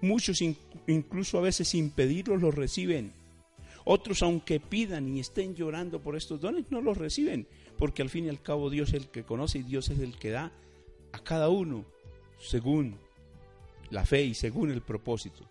Muchos 0.00 0.40
incluso 0.86 1.38
a 1.38 1.42
veces 1.42 1.68
sin 1.68 1.90
pedirlos 1.90 2.40
los 2.40 2.54
reciben. 2.54 3.12
Otros 3.90 4.22
aunque 4.22 4.60
pidan 4.60 5.08
y 5.08 5.18
estén 5.18 5.54
llorando 5.54 6.02
por 6.02 6.14
estos 6.14 6.42
dones 6.42 6.70
no 6.70 6.82
los 6.82 6.98
reciben, 6.98 7.46
porque 7.78 8.02
al 8.02 8.10
fin 8.10 8.26
y 8.26 8.28
al 8.28 8.42
cabo 8.42 8.68
Dios 8.68 8.90
es 8.90 8.96
el 8.96 9.08
que 9.08 9.24
conoce 9.24 9.60
y 9.60 9.62
Dios 9.62 9.88
es 9.88 9.98
el 10.00 10.18
que 10.18 10.28
da 10.28 10.52
a 11.10 11.18
cada 11.20 11.48
uno 11.48 11.86
según 12.38 12.98
la 13.88 14.04
fe 14.04 14.24
y 14.24 14.34
según 14.34 14.70
el 14.70 14.82
propósito. 14.82 15.46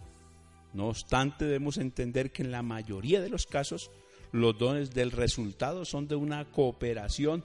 No 0.75 0.89
obstante, 0.89 1.45
debemos 1.45 1.79
entender 1.79 2.31
que 2.31 2.43
en 2.43 2.51
la 2.51 2.61
mayoría 2.61 3.21
de 3.21 3.29
los 3.29 3.47
casos 3.47 3.89
los 4.31 4.55
dones 4.55 4.91
del 4.91 5.09
resultado 5.09 5.83
son 5.83 6.07
de 6.07 6.15
una 6.15 6.45
cooperación 6.51 7.43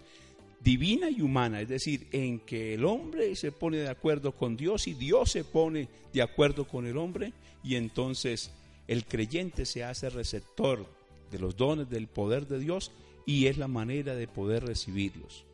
divina 0.60 1.08
y 1.08 1.22
humana, 1.22 1.62
es 1.62 1.70
decir, 1.70 2.06
en 2.12 2.40
que 2.40 2.74
el 2.74 2.84
hombre 2.84 3.34
se 3.34 3.50
pone 3.50 3.78
de 3.78 3.88
acuerdo 3.88 4.32
con 4.32 4.58
Dios 4.58 4.86
y 4.86 4.92
Dios 4.92 5.30
se 5.30 5.42
pone 5.42 5.88
de 6.12 6.20
acuerdo 6.20 6.68
con 6.68 6.84
el 6.86 6.98
hombre 6.98 7.32
y 7.64 7.76
entonces 7.76 8.50
el 8.92 9.06
creyente 9.06 9.64
se 9.64 9.84
hace 9.84 10.10
receptor 10.10 10.86
de 11.30 11.38
los 11.38 11.56
dones 11.56 11.88
del 11.88 12.08
poder 12.08 12.46
de 12.46 12.58
Dios 12.58 12.92
y 13.24 13.46
es 13.46 13.56
la 13.56 13.68
manera 13.68 14.14
de 14.14 14.28
poder 14.28 14.64
recibirlos. 14.66 15.46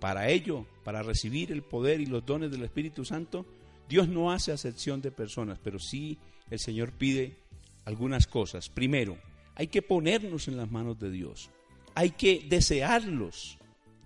Para 0.00 0.28
ello, 0.28 0.66
para 0.84 1.02
recibir 1.02 1.52
el 1.52 1.62
poder 1.62 2.00
y 2.00 2.06
los 2.06 2.24
dones 2.26 2.50
del 2.50 2.64
Espíritu 2.64 3.04
Santo, 3.04 3.46
Dios 3.88 4.08
no 4.08 4.32
hace 4.32 4.52
acepción 4.52 5.00
de 5.00 5.10
personas, 5.10 5.58
pero 5.62 5.78
sí 5.78 6.18
el 6.50 6.58
Señor 6.58 6.92
pide 6.92 7.36
algunas 7.84 8.26
cosas. 8.26 8.68
Primero, 8.68 9.16
hay 9.54 9.68
que 9.68 9.82
ponernos 9.82 10.48
en 10.48 10.56
las 10.56 10.70
manos 10.70 10.98
de 10.98 11.10
Dios. 11.10 11.50
Hay 11.94 12.10
que 12.10 12.44
desearlos. 12.48 13.58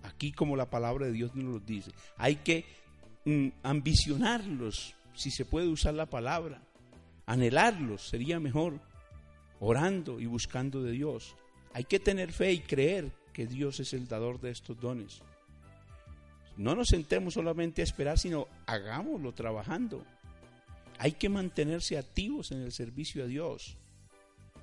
Aquí 0.03 0.31
como 0.31 0.55
la 0.55 0.69
palabra 0.69 1.05
de 1.05 1.11
Dios 1.11 1.35
nos 1.35 1.45
lo 1.45 1.59
dice. 1.59 1.91
Hay 2.17 2.37
que 2.37 2.65
mm, 3.25 3.47
ambicionarlos, 3.63 4.95
si 5.15 5.31
se 5.31 5.45
puede 5.45 5.67
usar 5.67 5.93
la 5.93 6.07
palabra. 6.07 6.61
Anhelarlos 7.25 8.07
sería 8.07 8.39
mejor. 8.39 8.79
Orando 9.59 10.19
y 10.19 10.25
buscando 10.25 10.83
de 10.83 10.91
Dios. 10.91 11.35
Hay 11.73 11.85
que 11.85 11.99
tener 11.99 12.31
fe 12.31 12.51
y 12.53 12.59
creer 12.59 13.11
que 13.31 13.47
Dios 13.47 13.79
es 13.79 13.93
el 13.93 14.07
dador 14.07 14.39
de 14.39 14.51
estos 14.51 14.79
dones. 14.79 15.21
No 16.57 16.75
nos 16.75 16.89
sentemos 16.89 17.33
solamente 17.33 17.81
a 17.81 17.83
esperar, 17.83 18.19
sino 18.19 18.47
hagámoslo 18.67 19.31
trabajando. 19.33 20.05
Hay 20.99 21.13
que 21.13 21.29
mantenerse 21.29 21.97
activos 21.97 22.51
en 22.51 22.61
el 22.61 22.71
servicio 22.71 23.23
a 23.23 23.27
Dios 23.27 23.77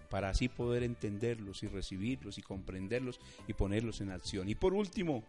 para 0.08 0.28
así 0.28 0.48
poder 0.48 0.82
entenderlos 0.82 1.62
y 1.62 1.68
recibirlos 1.68 2.38
y 2.38 2.42
comprenderlos 2.42 3.20
y 3.48 3.54
ponerlos 3.54 4.00
en 4.00 4.10
acción. 4.10 4.48
Y 4.48 4.54
por 4.54 4.74
último, 4.74 5.24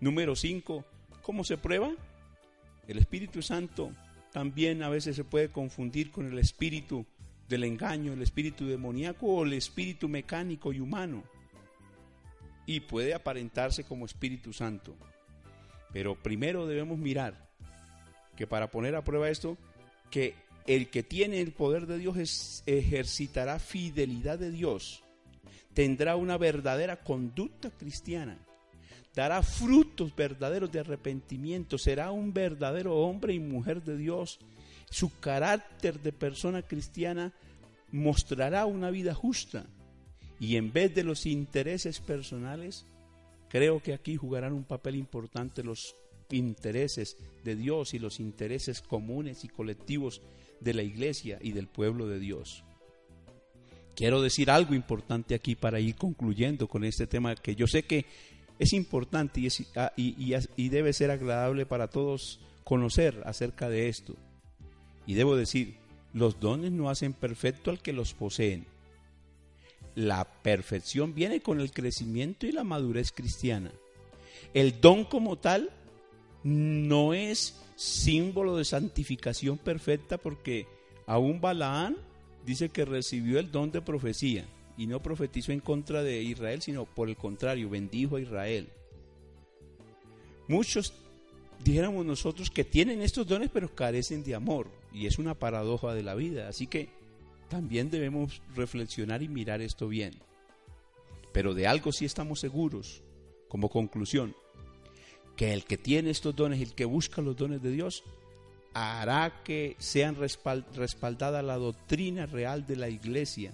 número 0.00 0.36
5, 0.36 0.84
¿cómo 1.22 1.44
se 1.44 1.56
prueba? 1.56 1.92
El 2.86 2.98
Espíritu 2.98 3.42
Santo 3.42 3.92
también 4.34 4.82
a 4.82 4.88
veces 4.88 5.14
se 5.14 5.22
puede 5.22 5.50
confundir 5.50 6.10
con 6.10 6.26
el 6.26 6.40
espíritu 6.40 7.06
del 7.48 7.62
engaño, 7.62 8.12
el 8.12 8.20
espíritu 8.20 8.66
demoníaco 8.66 9.28
o 9.28 9.44
el 9.44 9.52
espíritu 9.52 10.08
mecánico 10.08 10.72
y 10.72 10.80
humano. 10.80 11.22
Y 12.66 12.80
puede 12.80 13.14
aparentarse 13.14 13.84
como 13.84 14.06
Espíritu 14.06 14.52
Santo. 14.52 14.96
Pero 15.92 16.20
primero 16.20 16.66
debemos 16.66 16.98
mirar 16.98 17.48
que 18.34 18.48
para 18.48 18.72
poner 18.72 18.96
a 18.96 19.04
prueba 19.04 19.30
esto, 19.30 19.56
que 20.10 20.34
el 20.66 20.90
que 20.90 21.04
tiene 21.04 21.40
el 21.40 21.52
poder 21.52 21.86
de 21.86 21.98
Dios 21.98 22.64
ejercitará 22.66 23.60
fidelidad 23.60 24.36
de 24.36 24.50
Dios, 24.50 25.04
tendrá 25.74 26.16
una 26.16 26.38
verdadera 26.38 26.96
conducta 27.04 27.70
cristiana, 27.70 28.36
dará 29.14 29.42
frutos 29.42 30.14
verdaderos 30.14 30.70
de 30.72 30.80
arrepentimiento, 30.80 31.78
será 31.78 32.10
un 32.10 32.32
verdadero 32.32 32.96
hombre 32.96 33.34
y 33.34 33.38
mujer 33.38 33.82
de 33.82 33.96
Dios. 33.96 34.38
Su 34.90 35.18
carácter 35.20 36.00
de 36.00 36.12
persona 36.12 36.62
cristiana 36.62 37.32
mostrará 37.90 38.66
una 38.66 38.90
vida 38.90 39.14
justa 39.14 39.66
y 40.40 40.56
en 40.56 40.72
vez 40.72 40.94
de 40.94 41.04
los 41.04 41.26
intereses 41.26 42.00
personales, 42.00 42.84
creo 43.48 43.80
que 43.80 43.94
aquí 43.94 44.16
jugarán 44.16 44.52
un 44.52 44.64
papel 44.64 44.96
importante 44.96 45.62
los 45.62 45.94
intereses 46.30 47.16
de 47.44 47.54
Dios 47.54 47.94
y 47.94 47.98
los 47.98 48.18
intereses 48.18 48.80
comunes 48.82 49.44
y 49.44 49.48
colectivos 49.48 50.22
de 50.60 50.74
la 50.74 50.82
iglesia 50.82 51.38
y 51.40 51.52
del 51.52 51.68
pueblo 51.68 52.08
de 52.08 52.18
Dios. 52.18 52.64
Quiero 53.94 54.20
decir 54.20 54.50
algo 54.50 54.74
importante 54.74 55.36
aquí 55.36 55.54
para 55.54 55.78
ir 55.78 55.94
concluyendo 55.94 56.66
con 56.66 56.82
este 56.82 57.06
tema 57.06 57.36
que 57.36 57.54
yo 57.54 57.68
sé 57.68 57.84
que 57.84 58.06
es 58.58 58.72
importante 58.72 59.40
y, 59.40 59.48
y, 59.96 60.34
y, 60.56 60.68
debe 60.68 60.92
ser 60.92 61.10
agradable 61.10 61.66
para 61.66 61.88
todos 61.88 62.40
conocer 62.62 63.22
acerca 63.26 63.68
de 63.68 63.88
esto. 63.88 64.14
Y 65.06 65.14
debo 65.14 65.36
decir, 65.36 65.76
los 66.12 66.40
dones 66.40 66.72
no 66.72 66.88
hacen 66.88 67.12
perfecto 67.12 67.70
al 67.70 67.80
que 67.80 67.92
los 67.92 68.14
poseen. 68.14 68.66
La 69.94 70.24
perfección 70.24 71.14
viene 71.14 71.40
con 71.40 71.60
el 71.60 71.72
crecimiento 71.72 72.46
y 72.46 72.52
la 72.52 72.64
madurez 72.64 73.12
cristiana. 73.12 73.72
El 74.54 74.80
don 74.80 75.04
como 75.04 75.36
tal 75.36 75.70
no 76.44 77.14
es 77.14 77.60
símbolo 77.76 78.56
de 78.56 78.64
santificación 78.64 79.58
perfecta 79.58 80.18
porque 80.18 80.66
aún 81.06 81.40
Balaán 81.40 81.96
dice 82.46 82.68
que 82.68 82.84
recibió 82.84 83.38
el 83.38 83.50
don 83.50 83.72
de 83.72 83.82
profecía 83.82 84.44
y 84.76 84.86
no 84.86 85.02
profetizó 85.02 85.52
en 85.52 85.60
contra 85.60 86.02
de 86.02 86.22
Israel, 86.22 86.62
sino 86.62 86.84
por 86.84 87.08
el 87.08 87.16
contrario, 87.16 87.70
bendijo 87.70 88.16
a 88.16 88.20
Israel. 88.20 88.68
Muchos 90.48 90.92
dijéramos 91.62 92.04
nosotros 92.04 92.50
que 92.50 92.64
tienen 92.64 93.00
estos 93.00 93.26
dones 93.26 93.50
pero 93.52 93.74
carecen 93.74 94.22
de 94.22 94.34
amor 94.34 94.68
y 94.92 95.06
es 95.06 95.18
una 95.18 95.34
paradoja 95.34 95.94
de 95.94 96.02
la 96.02 96.14
vida, 96.14 96.48
así 96.48 96.66
que 96.66 96.88
también 97.48 97.90
debemos 97.90 98.42
reflexionar 98.54 99.22
y 99.22 99.28
mirar 99.28 99.60
esto 99.60 99.88
bien. 99.88 100.14
Pero 101.32 101.54
de 101.54 101.66
algo 101.66 101.92
sí 101.92 102.04
estamos 102.04 102.40
seguros, 102.40 103.02
como 103.48 103.68
conclusión, 103.68 104.34
que 105.36 105.52
el 105.52 105.64
que 105.64 105.78
tiene 105.78 106.10
estos 106.10 106.34
dones, 106.34 106.60
el 106.60 106.74
que 106.74 106.84
busca 106.84 107.22
los 107.22 107.36
dones 107.36 107.62
de 107.62 107.70
Dios, 107.70 108.04
hará 108.72 109.42
que 109.44 109.76
sean 109.78 110.16
respaldada 110.16 111.42
la 111.42 111.56
doctrina 111.56 112.26
real 112.26 112.66
de 112.66 112.76
la 112.76 112.88
iglesia, 112.88 113.52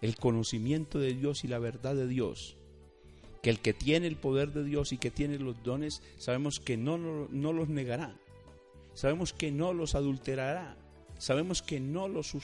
el 0.00 0.16
conocimiento 0.16 0.98
de 0.98 1.14
Dios 1.14 1.44
y 1.44 1.48
la 1.48 1.58
verdad 1.58 1.94
de 1.94 2.06
Dios. 2.06 2.56
Que 3.42 3.50
el 3.50 3.60
que 3.60 3.72
tiene 3.72 4.06
el 4.06 4.16
poder 4.16 4.52
de 4.52 4.64
Dios 4.64 4.92
y 4.92 4.98
que 4.98 5.10
tiene 5.10 5.38
los 5.38 5.62
dones, 5.62 6.02
sabemos 6.18 6.60
que 6.60 6.76
no, 6.76 6.98
no, 6.98 7.52
los 7.52 7.68
negará, 7.68 8.16
sabemos 8.94 9.32
que 9.32 9.52
no 9.52 9.72
los 9.72 9.94
adulterará, 9.94 10.76
sabemos 11.18 11.62
que 11.62 11.80
no 11.80 12.08
los, 12.08 12.34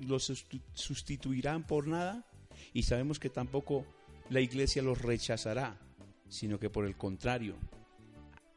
los 0.00 0.46
sustituirán 0.74 1.66
por 1.66 1.88
nada 1.88 2.24
y 2.72 2.84
sabemos 2.84 3.18
que 3.18 3.28
tampoco 3.28 3.84
la 4.30 4.40
iglesia 4.40 4.82
los 4.82 5.02
rechazará, 5.02 5.78
sino 6.28 6.60
que 6.60 6.70
por 6.70 6.86
el 6.86 6.96
contrario, 6.96 7.56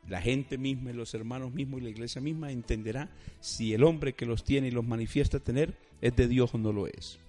la 0.08 0.22
gente 0.22 0.58
misma 0.58 0.90
y 0.90 0.94
los 0.94 1.14
hermanos 1.14 1.54
mismos 1.54 1.82
y 1.82 1.84
la 1.84 1.90
iglesia 1.90 2.22
misma 2.22 2.52
entenderá 2.52 3.10
si 3.40 3.74
el 3.74 3.84
hombre 3.84 4.14
que 4.14 4.26
los 4.26 4.44
tiene 4.44 4.68
y 4.68 4.72
los 4.72 4.86
manifiesta 4.86 5.40
tener 5.40 5.78
es 6.02 6.16
de 6.16 6.28
Dios 6.28 6.54
o 6.54 6.58
no 6.58 6.72
lo 6.72 6.88
es. 6.88 7.20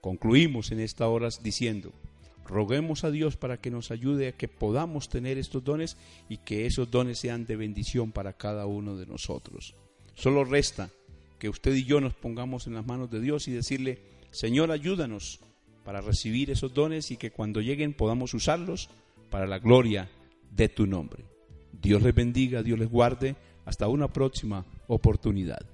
Concluimos 0.00 0.72
en 0.72 0.80
esta 0.80 1.08
hora 1.08 1.28
diciendo, 1.42 1.92
roguemos 2.46 3.04
a 3.04 3.10
Dios 3.10 3.36
para 3.36 3.58
que 3.58 3.70
nos 3.70 3.90
ayude 3.90 4.28
a 4.28 4.32
que 4.32 4.48
podamos 4.48 5.08
tener 5.08 5.38
estos 5.38 5.62
dones 5.62 5.96
y 6.28 6.38
que 6.38 6.66
esos 6.66 6.90
dones 6.90 7.18
sean 7.18 7.46
de 7.46 7.56
bendición 7.56 8.12
para 8.12 8.32
cada 8.32 8.66
uno 8.66 8.96
de 8.96 9.06
nosotros. 9.06 9.74
Solo 10.14 10.44
resta 10.44 10.90
que 11.38 11.48
usted 11.48 11.74
y 11.74 11.84
yo 11.84 12.00
nos 12.00 12.14
pongamos 12.14 12.66
en 12.66 12.74
las 12.74 12.86
manos 12.86 13.10
de 13.10 13.20
Dios 13.20 13.48
y 13.48 13.52
decirle, 13.52 13.98
Señor, 14.30 14.70
ayúdanos 14.70 15.40
para 15.84 16.00
recibir 16.00 16.50
esos 16.50 16.74
dones 16.74 17.10
y 17.10 17.16
que 17.16 17.30
cuando 17.30 17.60
lleguen 17.60 17.94
podamos 17.94 18.34
usarlos 18.34 18.90
para 19.30 19.46
la 19.46 19.58
gloria 19.58 20.08
de 20.50 20.68
tu 20.68 20.86
nombre. 20.86 21.24
Dios 21.72 22.02
les 22.02 22.14
bendiga, 22.14 22.62
Dios 22.62 22.78
les 22.78 22.90
guarde. 22.90 23.36
Hasta 23.64 23.88
una 23.88 24.08
próxima 24.08 24.64
oportunidad. 24.88 25.64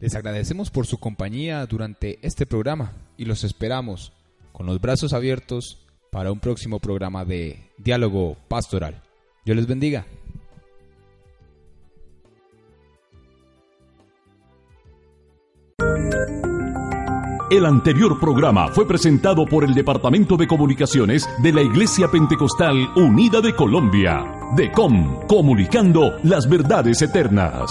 Les 0.00 0.14
agradecemos 0.14 0.70
por 0.70 0.86
su 0.86 0.98
compañía 0.98 1.64
durante 1.66 2.18
este 2.22 2.46
programa 2.46 2.92
y 3.18 3.26
los 3.26 3.44
esperamos 3.44 4.12
con 4.50 4.64
los 4.64 4.80
brazos 4.80 5.12
abiertos 5.12 5.78
para 6.10 6.32
un 6.32 6.40
próximo 6.40 6.80
programa 6.80 7.26
de 7.26 7.70
Diálogo 7.76 8.36
Pastoral. 8.48 9.02
Dios 9.44 9.56
les 9.56 9.66
bendiga. 9.66 10.06
El 17.50 17.66
anterior 17.66 18.18
programa 18.20 18.68
fue 18.68 18.86
presentado 18.86 19.44
por 19.44 19.64
el 19.64 19.74
Departamento 19.74 20.36
de 20.36 20.46
Comunicaciones 20.46 21.28
de 21.42 21.52
la 21.52 21.62
Iglesia 21.62 22.08
Pentecostal 22.08 22.76
Unida 22.94 23.40
de 23.40 23.54
Colombia, 23.54 24.24
DECOM, 24.56 25.26
comunicando 25.26 26.12
las 26.22 26.48
verdades 26.48 27.02
eternas. 27.02 27.68